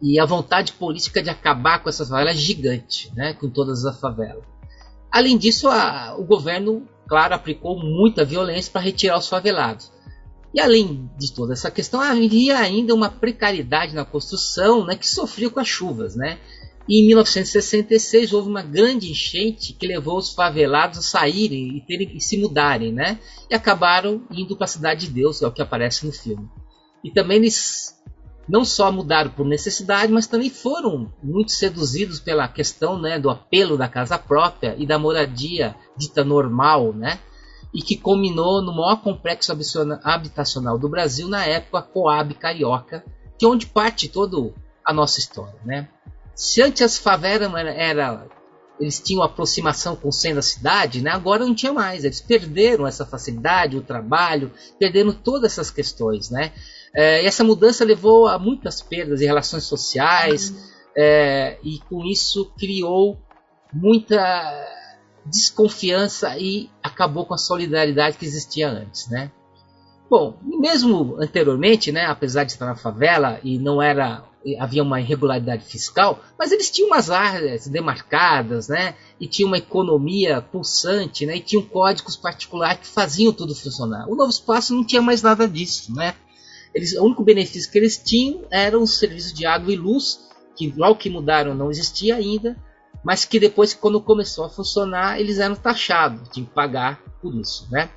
e 0.00 0.20
a 0.20 0.24
vontade 0.24 0.74
política 0.74 1.20
de 1.20 1.30
acabar 1.30 1.82
com 1.82 1.88
essas 1.88 2.08
favelas 2.08 2.36
é 2.36 2.38
gigante, 2.38 3.10
né? 3.16 3.34
com 3.34 3.50
todas 3.50 3.84
as 3.84 3.98
favelas. 3.98 4.44
Além 5.10 5.36
disso, 5.36 5.68
a, 5.68 6.14
o 6.16 6.22
governo 6.22 6.86
claro, 7.12 7.34
aplicou 7.34 7.78
muita 7.78 8.24
violência 8.24 8.72
para 8.72 8.80
retirar 8.80 9.18
os 9.18 9.28
favelados. 9.28 9.92
E 10.54 10.58
além 10.58 11.10
de 11.18 11.30
toda 11.30 11.52
essa 11.52 11.70
questão, 11.70 12.00
havia 12.00 12.56
ainda 12.56 12.94
uma 12.94 13.10
precariedade 13.10 13.94
na 13.94 14.02
construção 14.02 14.86
né, 14.86 14.96
que 14.96 15.06
sofria 15.06 15.50
com 15.50 15.60
as 15.60 15.68
chuvas. 15.68 16.16
Né? 16.16 16.38
E 16.88 17.02
em 17.02 17.06
1966 17.08 18.32
houve 18.32 18.48
uma 18.48 18.62
grande 18.62 19.10
enchente 19.10 19.74
que 19.74 19.86
levou 19.86 20.16
os 20.16 20.32
favelados 20.32 21.00
a 21.00 21.02
saírem 21.02 21.76
e, 21.76 21.86
terem, 21.86 22.16
e 22.16 22.18
se 22.18 22.38
mudarem. 22.38 22.94
Né? 22.94 23.18
E 23.50 23.54
acabaram 23.54 24.26
indo 24.30 24.56
para 24.56 24.64
a 24.64 24.68
Cidade 24.68 25.06
de 25.06 25.12
Deus, 25.12 25.42
é 25.42 25.46
o 25.46 25.52
que 25.52 25.60
aparece 25.60 26.06
no 26.06 26.12
filme. 26.12 26.48
E 27.04 27.10
também 27.10 27.36
eles 27.36 27.94
não 28.48 28.64
só 28.64 28.90
mudaram 28.90 29.30
por 29.30 29.46
necessidade, 29.46 30.12
mas 30.12 30.26
também 30.26 30.50
foram 30.50 31.12
muito 31.22 31.52
seduzidos 31.52 32.20
pela 32.20 32.48
questão 32.48 32.98
né, 32.98 33.18
do 33.18 33.30
apelo 33.30 33.76
da 33.76 33.88
casa 33.88 34.18
própria 34.18 34.74
e 34.76 34.86
da 34.86 34.98
moradia 34.98 35.74
dita 35.96 36.24
normal, 36.24 36.92
né? 36.92 37.18
E 37.72 37.80
que 37.80 37.96
culminou 37.96 38.60
no 38.60 38.74
maior 38.74 38.96
complexo 39.00 39.52
habitacional 40.04 40.78
do 40.78 40.88
Brasil 40.88 41.28
na 41.28 41.44
época, 41.46 41.80
Coab 41.82 42.34
Carioca, 42.34 43.04
é 43.40 43.46
onde 43.46 43.66
parte 43.66 44.08
toda 44.08 44.52
a 44.84 44.92
nossa 44.92 45.18
história, 45.18 45.58
né? 45.64 45.88
Se 46.34 46.62
antes 46.62 46.82
as 46.82 46.98
favelas 46.98 47.52
era, 47.54 47.70
era 47.70 48.26
eles 48.80 49.00
tinham 49.00 49.22
aproximação 49.22 49.94
com 49.94 50.08
o 50.08 50.12
centro 50.12 50.36
da 50.36 50.42
cidade, 50.42 51.02
né? 51.02 51.10
agora 51.10 51.44
não 51.44 51.54
tinha 51.54 51.72
mais. 51.72 52.04
Eles 52.04 52.20
perderam 52.20 52.86
essa 52.86 53.06
facilidade, 53.06 53.76
o 53.76 53.82
trabalho, 53.82 54.50
perderam 54.78 55.12
todas 55.12 55.52
essas 55.52 55.70
questões. 55.70 56.30
Né? 56.30 56.52
É, 56.94 57.24
essa 57.24 57.42
mudança 57.42 57.84
levou 57.84 58.26
a 58.26 58.38
muitas 58.38 58.82
perdas 58.82 59.20
em 59.20 59.26
relações 59.26 59.64
sociais 59.64 60.72
é, 60.96 61.58
e 61.62 61.78
com 61.88 62.04
isso 62.04 62.52
criou 62.58 63.18
muita 63.72 64.20
desconfiança 65.24 66.36
e 66.38 66.68
acabou 66.82 67.24
com 67.24 67.34
a 67.34 67.38
solidariedade 67.38 68.18
que 68.18 68.26
existia 68.26 68.68
antes, 68.68 69.08
né? 69.08 69.30
Bom, 70.10 70.36
mesmo 70.42 71.16
anteriormente, 71.18 71.90
né, 71.90 72.04
apesar 72.04 72.44
de 72.44 72.52
estar 72.52 72.66
na 72.66 72.76
favela 72.76 73.40
e 73.42 73.58
não 73.58 73.80
era 73.80 74.24
havia 74.58 74.82
uma 74.82 75.00
irregularidade 75.00 75.64
fiscal, 75.64 76.20
mas 76.36 76.50
eles 76.50 76.68
tinham 76.68 76.88
umas 76.88 77.10
áreas 77.10 77.68
demarcadas, 77.68 78.68
né, 78.68 78.96
e 79.20 79.26
tinha 79.26 79.46
uma 79.46 79.56
economia 79.56 80.42
pulsante, 80.42 81.24
né, 81.24 81.36
e 81.36 81.40
tinham 81.40 81.62
códigos 81.62 82.16
particulares 82.16 82.80
que 82.80 82.86
faziam 82.88 83.32
tudo 83.32 83.54
funcionar. 83.54 84.06
O 84.08 84.16
novo 84.16 84.30
espaço 84.30 84.74
não 84.74 84.84
tinha 84.84 85.00
mais 85.00 85.22
nada 85.22 85.48
disso, 85.48 85.94
né? 85.94 86.14
Eles, 86.74 86.94
o 86.94 87.04
único 87.04 87.22
benefício 87.22 87.70
que 87.70 87.78
eles 87.78 87.98
tinham 87.98 88.44
era 88.50 88.78
os 88.78 88.98
serviços 88.98 89.32
de 89.32 89.44
água 89.44 89.72
e 89.72 89.76
luz, 89.76 90.20
que 90.56 90.72
logo 90.76 90.96
que 90.96 91.10
mudaram 91.10 91.54
não 91.54 91.70
existia 91.70 92.16
ainda, 92.16 92.56
mas 93.04 93.24
que 93.24 93.40
depois, 93.40 93.74
quando 93.74 94.00
começou 94.00 94.44
a 94.44 94.50
funcionar, 94.50 95.20
eles 95.20 95.38
eram 95.38 95.54
taxados, 95.54 96.28
tinham 96.28 96.46
que 96.46 96.54
pagar 96.54 97.00
por 97.20 97.34
isso, 97.34 97.68
né? 97.70 97.90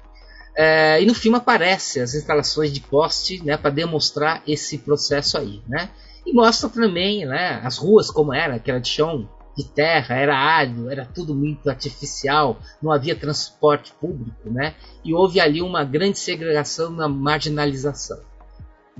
É, 0.58 1.02
e 1.02 1.06
no 1.06 1.14
filme 1.14 1.38
aparece 1.38 2.00
as 2.00 2.14
instalações 2.16 2.72
de 2.72 2.80
poste, 2.80 3.44
né, 3.44 3.58
para 3.58 3.70
demonstrar 3.70 4.42
esse 4.48 4.78
processo 4.78 5.38
aí, 5.38 5.62
né? 5.68 5.90
E 6.26 6.34
mostra 6.34 6.70
também, 6.70 7.26
né, 7.26 7.60
as 7.64 7.78
ruas 7.78 8.10
como 8.10 8.34
era, 8.34 8.58
que 8.58 8.72
era 8.72 8.80
de 8.80 8.88
chão 8.88 9.30
de 9.56 9.64
terra, 9.64 10.16
era 10.16 10.36
árido, 10.36 10.90
era 10.90 11.06
tudo 11.06 11.36
muito 11.36 11.70
artificial, 11.70 12.60
não 12.82 12.92
havia 12.92 13.16
transporte 13.16 13.94
público, 14.00 14.50
né? 14.50 14.76
E 15.04 15.14
houve 15.14 15.40
ali 15.40 15.62
uma 15.62 15.84
grande 15.84 16.20
segregação, 16.20 16.90
uma 16.90 17.08
marginalização. 17.08 18.20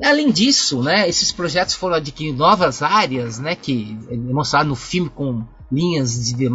Além 0.04 0.30
disso, 0.30 0.84
né, 0.84 1.08
esses 1.08 1.32
projetos 1.32 1.74
foram 1.74 1.96
adquirindo 1.96 2.38
novas 2.38 2.82
áreas, 2.82 3.40
né, 3.40 3.56
que 3.56 3.98
é 4.10 4.16
mostrado 4.18 4.68
no 4.68 4.76
filme 4.76 5.10
com 5.10 5.44
linhas 5.72 6.34
de 6.34 6.50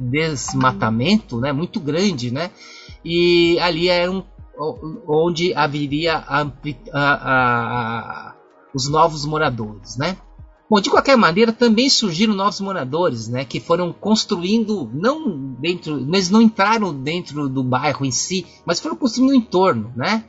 desmatamento, 0.00 1.40
né, 1.40 1.52
muito 1.52 1.78
grande, 1.78 2.32
né, 2.32 2.50
e 3.04 3.58
ali 3.60 3.88
é 3.88 4.10
um, 4.10 4.24
onde 5.06 5.54
haveria 5.54 6.16
a, 6.16 6.42
a, 6.42 7.12
a, 7.12 8.34
os 8.74 8.88
novos 8.88 9.24
moradores, 9.24 9.96
né. 9.96 10.16
Bom, 10.68 10.80
de 10.80 10.90
qualquer 10.90 11.16
maneira, 11.16 11.52
também 11.52 11.88
surgiram 11.88 12.34
novos 12.34 12.60
moradores, 12.60 13.28
né, 13.28 13.44
que 13.44 13.60
foram 13.60 13.92
construindo, 13.92 14.90
não 14.92 15.54
dentro, 15.60 16.00
eles 16.00 16.28
não 16.28 16.42
entraram 16.42 16.92
dentro 16.92 17.48
do 17.48 17.62
bairro 17.62 18.04
em 18.04 18.10
si, 18.10 18.44
mas 18.66 18.80
foram 18.80 18.96
construindo 18.96 19.30
no 19.30 19.36
entorno, 19.36 19.92
né, 19.94 20.24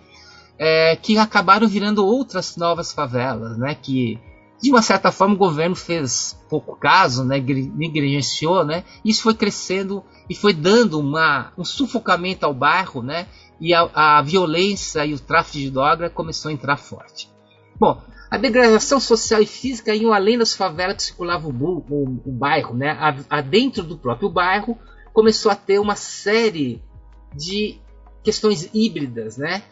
é, 0.57 0.95
que 0.95 1.17
acabaram 1.17 1.67
virando 1.67 2.05
outras 2.05 2.55
novas 2.57 2.93
favelas, 2.93 3.57
né? 3.57 3.75
Que 3.75 4.19
de 4.61 4.71
uma 4.71 4.81
certa 4.81 5.11
forma 5.11 5.35
o 5.35 5.37
governo 5.37 5.75
fez 5.75 6.39
pouco 6.49 6.75
caso, 6.75 7.23
né? 7.23 7.37
Negligenciou, 7.39 8.63
né? 8.63 8.83
Isso 9.03 9.21
foi 9.21 9.33
crescendo 9.33 10.03
e 10.29 10.35
foi 10.35 10.53
dando 10.53 10.99
uma, 10.99 11.51
um 11.57 11.63
sufocamento 11.63 12.45
ao 12.45 12.53
bairro, 12.53 13.01
né? 13.03 13.27
E 13.59 13.73
a, 13.73 13.89
a 13.93 14.21
violência 14.21 15.05
e 15.05 15.13
o 15.13 15.19
tráfico 15.19 15.57
de 15.57 15.69
droga 15.69 16.09
começou 16.09 16.49
a 16.49 16.53
entrar 16.53 16.77
forte. 16.77 17.29
Bom, 17.79 18.01
a 18.29 18.37
degradação 18.37 18.99
social 18.99 19.41
e 19.41 19.45
física 19.45 19.93
iam 19.93 20.13
além 20.13 20.37
das 20.37 20.55
favelas 20.55 20.95
que 20.95 21.03
circulavam 21.03 21.51
o, 21.51 21.85
o, 21.89 22.21
o 22.25 22.31
bairro, 22.31 22.73
né? 22.73 22.91
A, 22.91 23.37
a 23.37 23.41
dentro 23.41 23.83
do 23.83 23.97
próprio 23.97 24.29
bairro 24.29 24.77
começou 25.13 25.51
a 25.51 25.55
ter 25.55 25.79
uma 25.79 25.95
série 25.95 26.81
de 27.33 27.79
questões 28.23 28.69
híbridas, 28.73 29.37
né? 29.37 29.63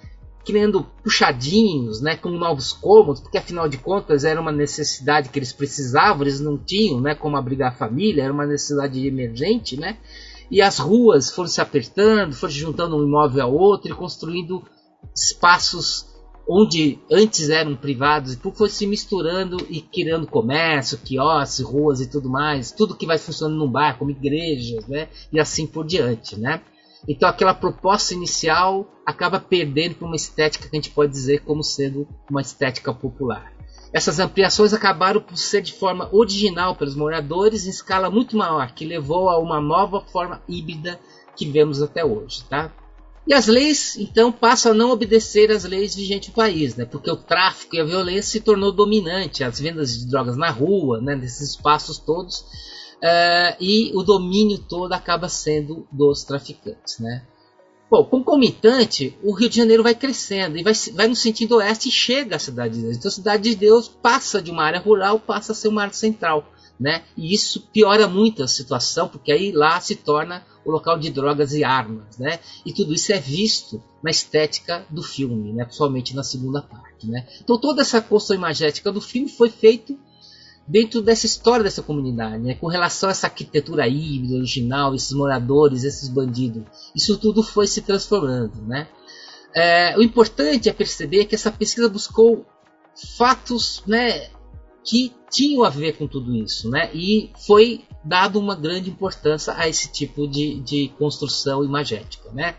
Criando 0.46 0.86
puxadinhos, 1.04 2.02
né, 2.02 2.16
com 2.16 2.30
novos 2.30 2.74
cômodos, 2.74 3.22
porque 3.22 3.38
afinal 3.38 3.70
de 3.70 3.78
contas 3.78 4.24
era 4.24 4.40
uma 4.40 4.52
necessidade 4.52 5.30
que 5.30 5.40
eles 5.40 5.54
precisavam, 5.54 6.24
eles 6.24 6.40
não 6.40 6.58
tinham, 6.58 7.00
né, 7.00 7.16
como 7.16 7.38
abrigar 7.38 7.72
a 7.72 7.76
família, 7.76 8.24
era 8.24 8.34
uma 8.34 8.46
necessidade 8.46 9.06
emergente, 9.08 9.80
né? 9.80 9.98
E 10.52 10.62
as 10.62 10.78
ruas 10.78 11.32
foram 11.32 11.50
se 11.50 11.62
apertando, 11.62 12.36
foram 12.36 12.54
se 12.54 12.60
juntando 12.60 12.98
um 12.98 13.04
imóvel 13.04 13.44
a 13.44 13.48
outro 13.48 13.92
e 13.92 13.96
construindo 13.96 14.62
espaços 15.16 16.14
onde 16.48 17.00
antes 17.10 17.50
eram 17.50 17.76
privados 17.76 18.34
e 18.34 18.38
tudo 18.38 18.58
foi 18.58 18.70
se 18.70 18.86
misturando 18.86 19.58
e 19.70 19.82
criando 19.82 20.28
comércio, 20.28 20.98
quiosques, 20.98 21.66
ruas 21.66 22.02
e 22.02 22.10
tudo 22.10 22.30
mais, 22.30 22.72
tudo 22.72 22.96
que 22.96 23.06
vai 23.06 23.18
funcionando 23.18 23.58
num 23.58 23.72
bairro, 23.72 24.00
como 24.00 24.12
igrejas, 24.12 24.86
né? 24.88 25.08
E 25.32 25.40
assim 25.40 25.66
por 25.66 25.86
diante, 25.86 26.38
né? 26.38 26.62
Então 27.08 27.28
aquela 27.28 27.54
proposta 27.54 28.14
inicial 28.14 28.88
acaba 29.06 29.40
perdendo 29.40 29.96
para 29.96 30.08
uma 30.08 30.16
estética 30.16 30.70
que 30.70 30.76
a 30.76 30.80
gente 30.80 30.92
pode 30.92 31.12
dizer 31.12 31.42
como 31.42 31.64
sendo 31.64 32.08
uma 32.30 32.42
estética 32.42 32.94
popular. 32.94 33.54
Essas 33.92 34.20
ampliações 34.20 34.74
acabaram 34.74 35.22
por 35.22 35.38
ser 35.38 35.62
de 35.62 35.74
forma 35.74 36.10
original 36.12 36.76
pelos 36.76 36.96
moradores 36.96 37.66
em 37.66 37.70
escala 37.70 38.10
muito 38.10 38.36
maior, 38.36 38.72
que 38.72 38.86
levou 38.86 39.30
a 39.30 39.38
uma 39.38 39.62
nova 39.62 40.02
forma 40.02 40.42
híbrida 40.48 41.00
que 41.36 41.46
vemos 41.46 41.82
até 41.82 42.04
hoje. 42.04 42.44
Tá? 42.50 42.72
E 43.26 43.34
as 43.34 43.48
leis, 43.48 43.96
então, 43.96 44.32
passam 44.32 44.72
a 44.72 44.76
não 44.76 44.92
obedecer 44.92 45.52
às 45.52 45.64
leis 45.64 45.96
vigentes 45.96 46.30
do 46.30 46.36
país, 46.36 46.76
né? 46.76 46.86
porque 46.86 47.10
o 47.10 47.16
tráfico 47.16 47.76
e 47.76 47.80
a 47.80 47.86
violência 47.86 48.24
se 48.24 48.42
tornou 48.42 48.72
dominante, 48.72 49.44
as 49.44 49.60
vendas 49.60 49.98
de 49.98 50.10
drogas 50.10 50.36
na 50.36 50.50
rua, 50.50 51.00
né? 51.00 51.16
nesses 51.16 51.52
espaços 51.52 52.00
todos, 52.00 52.46
uh, 53.04 53.56
e 53.60 53.92
o 53.94 54.02
domínio 54.02 54.58
todo 54.58 54.94
acaba 54.94 55.28
sendo 55.28 55.86
dos 55.92 56.24
traficantes. 56.24 57.00
Né? 57.00 57.24
Bom, 57.92 58.06
concomitante, 58.06 59.18
o 59.22 59.34
Rio 59.34 59.50
de 59.50 59.58
Janeiro 59.58 59.84
vai 59.84 59.94
crescendo 59.94 60.58
e 60.58 60.64
vai, 60.64 60.74
vai 60.94 61.08
no 61.08 61.16
sentido 61.16 61.58
oeste 61.58 61.90
e 61.90 61.92
chega 61.92 62.38
à 62.38 62.40
Cidade 62.40 62.76
de 62.76 62.82
Deus. 62.82 62.98
Então 62.98 63.10
a 63.10 63.14
Cidade 63.14 63.44
de 63.44 63.56
Deus 63.56 63.88
passa 63.88 64.42
de 64.42 64.50
uma 64.50 64.64
área 64.64 64.80
rural, 64.80 65.20
passa 65.20 65.52
a 65.52 65.56
ser 65.56 65.68
uma 65.68 65.84
área 65.84 65.94
central. 65.94 66.50
Né? 66.80 67.04
E 67.16 67.34
isso 67.34 67.62
piora 67.72 68.08
muito 68.08 68.42
a 68.42 68.48
situação, 68.48 69.08
porque 69.08 69.32
aí 69.32 69.52
lá 69.52 69.80
se 69.80 69.96
torna 69.96 70.44
o 70.66 70.72
local 70.72 70.98
de 70.98 71.12
drogas 71.12 71.54
e 71.54 71.64
armas. 71.64 72.18
Né? 72.18 72.40
E 72.66 72.74
tudo 72.74 72.94
isso 72.94 73.14
é 73.14 73.20
visto 73.20 73.84
na 74.02 74.10
estética 74.10 74.86
do 74.90 75.04
filme, 75.04 75.54
né? 75.54 75.66
principalmente 75.66 76.16
na 76.16 76.24
segunda 76.24 76.62
parte. 76.62 77.06
Né? 77.06 77.28
Então 77.42 77.60
toda 77.60 77.84
essa 77.84 78.02
construção 78.02 78.36
imagética 78.36 78.92
do 78.92 79.00
filme 79.00 79.30
foi 79.30 79.50
feita 79.50 79.94
dentro 80.68 81.02
dessa 81.02 81.26
história 81.26 81.64
dessa 81.64 81.84
comunidade, 81.84 82.42
né? 82.42 82.56
com 82.56 82.68
relação 82.68 83.10
a 83.10 83.12
essa 83.12 83.28
arquitetura 83.28 83.88
híbrida, 83.88 84.36
original, 84.36 84.96
esses 84.96 85.12
moradores, 85.12 85.84
esses 85.84 86.08
bandidos. 86.08 86.64
Isso 86.96 87.18
tudo 87.18 87.44
foi 87.44 87.68
se 87.68 87.82
transformando. 87.82 88.62
Né? 88.62 88.88
É, 89.54 89.98
o 89.98 90.02
importante 90.02 90.70
é 90.70 90.74
perceber 90.74 91.26
que 91.26 91.36
essa 91.36 91.52
pesquisa 91.52 91.90
buscou 91.90 92.46
fatos 93.18 93.84
né, 93.86 94.30
que 94.84 95.14
tinham 95.30 95.64
a 95.64 95.70
ver 95.70 95.98
com 95.98 96.08
tudo 96.08 96.36
isso, 96.36 96.70
né? 96.70 96.90
e 96.94 97.32
foi 97.46 97.84
dado 98.04 98.40
uma 98.40 98.56
grande 98.56 98.90
importância 98.90 99.54
a 99.58 99.68
esse 99.68 99.92
tipo 99.92 100.28
de, 100.28 100.60
de 100.62 100.90
construção 100.98 101.64
imagética. 101.64 102.30
Né? 102.32 102.56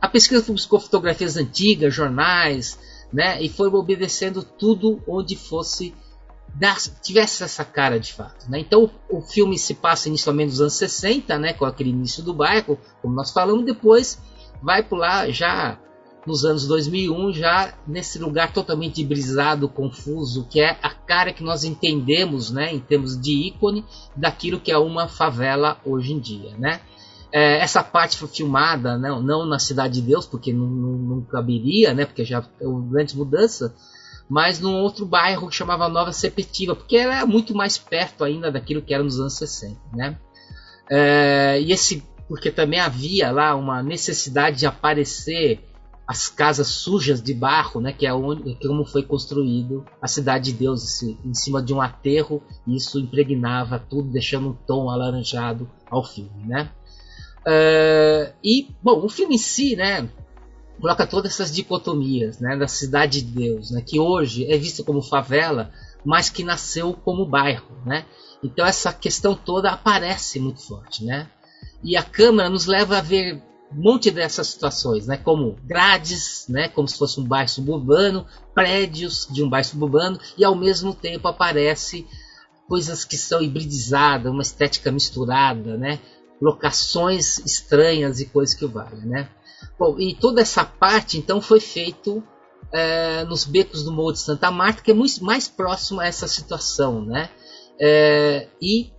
A 0.00 0.08
pesquisa 0.08 0.52
buscou 0.52 0.78
fotografias 0.78 1.36
antigas, 1.36 1.92
jornais, 1.92 2.78
né? 3.12 3.42
e 3.42 3.48
foi 3.48 3.68
obedecendo 3.68 4.44
tudo 4.44 5.02
onde 5.08 5.34
fosse 5.34 5.92
tivesse 7.02 7.42
essa 7.44 7.64
cara 7.64 7.98
de 7.98 8.12
fato. 8.12 8.50
Né? 8.50 8.60
Então 8.60 8.90
o, 9.08 9.20
filme 9.20 9.58
se 9.58 9.74
passa 9.74 10.08
inicialmente 10.08 10.50
nos 10.50 10.60
anos 10.60 10.74
60, 10.74 11.38
né, 11.38 11.52
com 11.52 11.64
aquele 11.64 11.90
início 11.90 12.22
do 12.22 12.34
bairro, 12.34 12.78
como 13.00 13.14
nós 13.14 13.30
falamos, 13.30 13.64
depois 13.64 14.20
vai 14.62 14.82
pular 14.82 15.30
já 15.30 15.78
nos 16.26 16.44
anos 16.44 16.66
2001, 16.66 17.32
já 17.32 17.74
nesse 17.86 18.18
lugar 18.18 18.52
totalmente 18.52 19.02
brisado, 19.04 19.68
confuso, 19.68 20.46
que 20.50 20.60
é 20.60 20.76
a 20.82 20.90
cara 20.90 21.32
que 21.32 21.42
nós 21.42 21.64
entendemos 21.64 22.50
né, 22.50 22.74
em 22.74 22.80
termos 22.80 23.18
de 23.18 23.48
ícone 23.48 23.84
daquilo 24.14 24.60
que 24.60 24.70
é 24.70 24.76
uma 24.76 25.08
favela 25.08 25.78
hoje 25.84 26.12
em 26.12 26.18
dia. 26.18 26.54
Né? 26.58 26.80
É, 27.32 27.60
essa 27.60 27.82
parte 27.82 28.16
foi 28.16 28.28
filmada 28.28 28.98
não, 28.98 29.22
não 29.22 29.46
na 29.46 29.58
Cidade 29.58 30.00
de 30.00 30.06
Deus, 30.06 30.26
porque 30.26 30.52
não, 30.52 30.66
não, 30.66 30.98
não 30.98 31.20
caberia, 31.22 31.94
né, 31.94 32.04
porque 32.04 32.24
já 32.24 32.44
é 32.60 32.66
uma 32.66 32.90
grande 32.90 33.16
mudança, 33.16 33.74
mas 34.28 34.60
num 34.60 34.82
outro 34.82 35.06
bairro 35.06 35.48
que 35.48 35.54
chamava 35.54 35.88
Nova 35.88 36.12
Sepetiba, 36.12 36.76
porque 36.76 36.96
era 36.96 37.24
muito 37.24 37.54
mais 37.54 37.78
perto 37.78 38.24
ainda 38.24 38.50
daquilo 38.52 38.82
que 38.82 38.92
era 38.92 39.02
nos 39.02 39.18
anos 39.18 39.36
60, 39.38 39.76
né? 39.94 40.18
É, 40.90 41.60
e 41.60 41.72
esse, 41.72 42.02
porque 42.28 42.50
também 42.50 42.80
havia 42.80 43.30
lá 43.30 43.54
uma 43.54 43.82
necessidade 43.82 44.58
de 44.58 44.66
aparecer 44.66 45.60
as 46.08 46.26
casas 46.26 46.68
sujas 46.68 47.22
de 47.22 47.34
barro, 47.34 47.82
né, 47.82 47.92
que 47.92 48.06
é 48.06 48.14
onde, 48.14 48.54
como 48.66 48.82
foi 48.86 49.02
construído 49.02 49.84
a 50.00 50.08
cidade 50.08 50.52
de 50.52 50.58
Deus, 50.58 51.02
em 51.02 51.34
cima 51.34 51.62
de 51.62 51.74
um 51.74 51.82
aterro, 51.82 52.42
e 52.66 52.76
isso 52.76 52.98
impregnava 52.98 53.78
tudo, 53.78 54.08
deixando 54.10 54.48
um 54.48 54.54
tom 54.54 54.88
alaranjado 54.88 55.70
ao 55.90 56.02
filme, 56.02 56.46
né? 56.46 56.70
Uh, 57.40 58.32
e 58.42 58.68
bom, 58.82 59.04
o 59.04 59.08
filme 59.10 59.34
em 59.34 59.38
si, 59.38 59.76
né, 59.76 60.08
coloca 60.80 61.06
todas 61.06 61.32
essas 61.32 61.52
dicotomias 61.52 62.38
né, 62.38 62.56
da 62.56 62.68
cidade 62.68 63.22
de 63.22 63.32
Deus, 63.32 63.70
né, 63.70 63.82
que 63.84 63.98
hoje 63.98 64.50
é 64.50 64.56
vista 64.56 64.82
como 64.82 65.02
favela, 65.02 65.72
mas 66.04 66.30
que 66.30 66.44
nasceu 66.44 66.92
como 66.92 67.26
bairro. 67.26 67.76
Né? 67.84 68.04
Então 68.42 68.64
essa 68.64 68.92
questão 68.92 69.34
toda 69.34 69.70
aparece 69.70 70.38
muito 70.38 70.60
forte. 70.60 71.04
Né? 71.04 71.28
E 71.82 71.96
a 71.96 72.02
câmera 72.02 72.48
nos 72.48 72.66
leva 72.66 72.98
a 72.98 73.02
ver 73.02 73.42
um 73.72 73.82
monte 73.82 74.10
dessas 74.10 74.48
situações, 74.48 75.06
né? 75.06 75.16
como 75.16 75.56
grades, 75.64 76.46
né? 76.48 76.68
como 76.68 76.88
se 76.88 76.96
fosse 76.96 77.20
um 77.20 77.24
bairro 77.24 77.48
suburbano, 77.48 78.26
prédios 78.54 79.28
de 79.30 79.42
um 79.42 79.48
bairro 79.48 79.68
suburbano, 79.68 80.18
e 80.36 80.44
ao 80.44 80.54
mesmo 80.54 80.94
tempo 80.94 81.28
aparece 81.28 82.06
coisas 82.66 83.04
que 83.04 83.16
são 83.16 83.42
hibridizadas, 83.42 84.30
uma 84.30 84.42
estética 84.42 84.90
misturada, 84.90 85.76
né? 85.76 85.98
locações 86.40 87.38
estranhas 87.38 88.20
e 88.20 88.26
coisas 88.26 88.54
que 88.54 88.66
valem. 88.66 89.06
Né? 89.06 89.28
Bom, 89.78 89.98
e 89.98 90.14
toda 90.14 90.40
essa 90.40 90.64
parte 90.64 91.18
então 91.18 91.40
foi 91.40 91.60
feito 91.60 92.22
é, 92.72 93.24
nos 93.24 93.44
becos 93.44 93.84
do 93.84 93.92
Morro 93.92 94.12
de 94.12 94.20
Santa 94.20 94.50
Marta, 94.50 94.82
que 94.82 94.90
é 94.90 94.94
muito 94.94 95.24
mais 95.24 95.48
próximo 95.48 96.00
a 96.00 96.06
essa 96.06 96.26
situação, 96.26 97.04
né? 97.04 97.30
É, 97.80 98.48
e, 98.60 98.90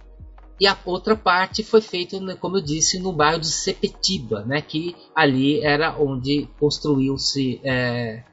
e 0.59 0.67
a 0.67 0.77
outra 0.85 1.15
parte 1.15 1.63
foi 1.63 1.81
feita, 1.81 2.19
né, 2.19 2.35
como 2.35 2.57
eu 2.57 2.61
disse, 2.61 2.99
no 2.99 3.11
bairro 3.11 3.39
de 3.39 3.51
Sepetiba, 3.51 4.43
né? 4.45 4.61
Que 4.61 4.95
ali 5.15 5.61
era 5.61 5.97
onde 5.99 6.47
construiu-se 6.59 7.61
é, 7.63 8.23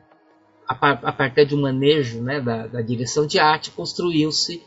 a, 0.69 0.91
a, 0.91 1.13
partir 1.13 1.47
de 1.47 1.55
um 1.55 1.61
manejo 1.61 2.23
né, 2.23 2.41
da, 2.41 2.67
da 2.67 2.81
direção 2.81 3.27
de 3.27 3.39
arte, 3.39 3.71
construiu-se 3.71 4.63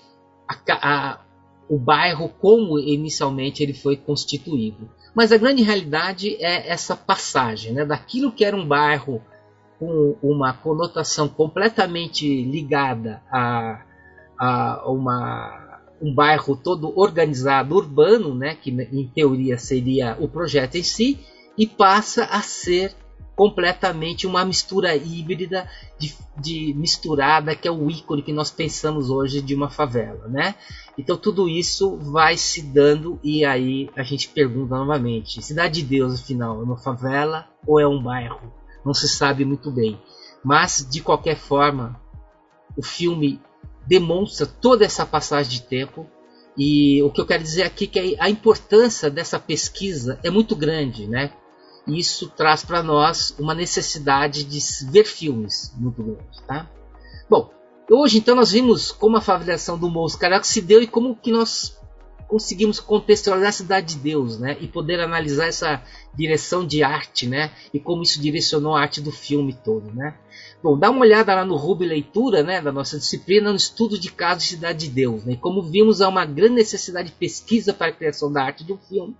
o 1.69 1.77
bairro 1.77 2.29
como 2.29 2.79
inicialmente 2.79 3.61
ele 3.61 3.73
foi 3.73 3.95
constituído. 3.95 4.89
Mas 5.19 5.33
a 5.33 5.37
grande 5.37 5.61
realidade 5.63 6.37
é 6.39 6.69
essa 6.69 6.95
passagem 6.95 7.73
né, 7.73 7.83
daquilo 7.83 8.31
que 8.31 8.45
era 8.45 8.55
um 8.55 8.65
bairro 8.65 9.21
com 9.77 10.15
uma 10.23 10.53
conotação 10.53 11.27
completamente 11.27 12.25
ligada 12.45 13.21
a, 13.29 13.81
a 14.39 14.89
uma, 14.89 15.81
um 16.01 16.15
bairro 16.15 16.55
todo 16.55 16.97
organizado 16.97 17.75
urbano, 17.75 18.33
né, 18.33 18.55
que 18.55 18.71
em 18.71 19.11
teoria 19.13 19.57
seria 19.57 20.15
o 20.21 20.29
projeto 20.29 20.75
em 20.75 20.83
si, 20.83 21.19
e 21.57 21.67
passa 21.67 22.23
a 22.23 22.41
ser 22.41 22.95
completamente 23.39 24.27
uma 24.27 24.43
mistura 24.43 24.97
híbrida 24.97 25.65
de, 25.97 26.13
de, 26.37 26.73
misturada 26.73 27.55
que 27.55 27.69
é 27.69 27.71
o 27.71 27.89
ícone 27.89 28.21
que 28.21 28.33
nós 28.33 28.51
pensamos 28.51 29.09
hoje 29.09 29.41
de 29.41 29.55
uma 29.55 29.69
favela, 29.69 30.27
né? 30.27 30.55
Então 30.97 31.15
tudo 31.15 31.47
isso 31.47 31.95
vai 31.95 32.35
se 32.35 32.61
dando 32.61 33.17
e 33.23 33.45
aí 33.45 33.89
a 33.95 34.03
gente 34.03 34.27
pergunta 34.27 34.75
novamente: 34.75 35.41
Cidade 35.41 35.81
de 35.81 35.87
Deus, 35.87 36.19
afinal, 36.19 36.59
é 36.59 36.63
uma 36.65 36.75
favela 36.75 37.47
ou 37.65 37.79
é 37.79 37.87
um 37.87 38.03
bairro? 38.03 38.51
Não 38.83 38.93
se 38.93 39.07
sabe 39.07 39.45
muito 39.45 39.71
bem. 39.71 39.97
Mas 40.43 40.85
de 40.91 40.99
qualquer 40.99 41.37
forma, 41.37 41.97
o 42.75 42.83
filme 42.83 43.39
demonstra 43.87 44.45
toda 44.45 44.83
essa 44.83 45.05
passagem 45.05 45.49
de 45.49 45.61
tempo 45.61 46.05
e 46.57 47.01
o 47.03 47.09
que 47.09 47.21
eu 47.21 47.25
quero 47.25 47.41
dizer 47.41 47.63
aqui 47.63 47.85
é 47.85 47.87
que 47.87 48.17
a 48.19 48.29
importância 48.29 49.09
dessa 49.09 49.39
pesquisa 49.39 50.19
é 50.25 50.29
muito 50.29 50.57
grande, 50.57 51.07
né? 51.07 51.31
Isso 51.87 52.29
traz 52.29 52.63
para 52.63 52.83
nós 52.83 53.35
uma 53.39 53.53
necessidade 53.53 54.43
de 54.43 54.59
ver 54.91 55.05
filmes 55.05 55.73
muito 55.77 56.03
grande, 56.03 56.41
tá? 56.47 56.69
Bom, 57.29 57.49
hoje 57.89 58.17
então 58.17 58.35
nós 58.35 58.51
vimos 58.51 58.91
como 58.91 59.17
a 59.17 59.21
favelação 59.21 59.77
do 59.77 59.89
Morro 59.89 60.09
se 60.43 60.61
deu 60.61 60.81
e 60.81 60.87
como 60.87 61.15
que 61.15 61.31
nós 61.31 61.79
conseguimos 62.29 62.79
contextualizar 62.79 63.49
a 63.49 63.53
cidade 63.53 63.95
de 63.95 64.01
Deus, 64.01 64.37
né? 64.37 64.55
E 64.61 64.67
poder 64.67 64.99
analisar 64.99 65.47
essa 65.47 65.81
direção 66.13 66.65
de 66.65 66.83
arte, 66.83 67.27
né? 67.27 67.51
E 67.73 67.79
como 67.79 68.03
isso 68.03 68.21
direcionou 68.21 68.75
a 68.75 68.81
arte 68.81 69.01
do 69.01 69.11
filme 69.11 69.51
todo, 69.51 69.91
né? 69.91 70.15
Bom, 70.61 70.77
dá 70.77 70.91
uma 70.91 71.01
olhada 71.01 71.33
lá 71.33 71.43
no 71.43 71.55
Ruby 71.55 71.87
Leitura, 71.87 72.43
né? 72.43 72.61
Da 72.61 72.71
nossa 72.71 72.99
disciplina, 72.99 73.49
no 73.49 73.55
estudo 73.55 73.97
de 73.97 74.11
caso 74.11 74.41
de 74.41 74.45
cidade 74.45 74.87
de 74.87 74.91
Deus, 74.93 75.25
né? 75.25 75.33
E 75.33 75.37
como 75.37 75.63
vimos, 75.63 76.01
há 76.01 76.07
uma 76.07 76.23
grande 76.23 76.53
necessidade 76.53 77.09
de 77.09 77.15
pesquisa 77.15 77.73
para 77.73 77.87
a 77.87 77.91
criação 77.95 78.31
da 78.31 78.43
arte 78.43 78.71
um 78.71 78.77
filme 78.77 79.15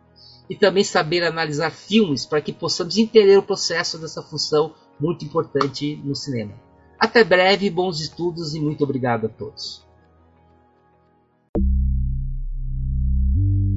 e 0.50 0.56
também 0.56 0.84
saber 0.84 1.24
analisar 1.24 1.70
filmes 1.70 2.26
para 2.26 2.42
que 2.42 2.52
possamos 2.52 2.98
entender 2.98 3.38
o 3.38 3.44
processo 3.44 4.00
dessa 4.00 4.24
função 4.24 4.74
muito 5.00 5.24
importante 5.24 5.96
no 6.04 6.16
cinema. 6.16 6.54
Até 7.00 7.24
breve, 7.24 7.70
bons 7.70 8.02
estudos 8.02 8.56
e 8.56 8.60
muito 8.60 8.84
obrigado 8.84 9.28
a 9.28 9.30
todos. 9.30 9.88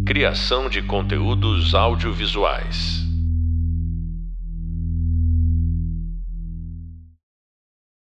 Criação 0.06 0.68
de 0.68 0.82
conteúdos 0.82 1.74
audiovisuais. 1.74 3.01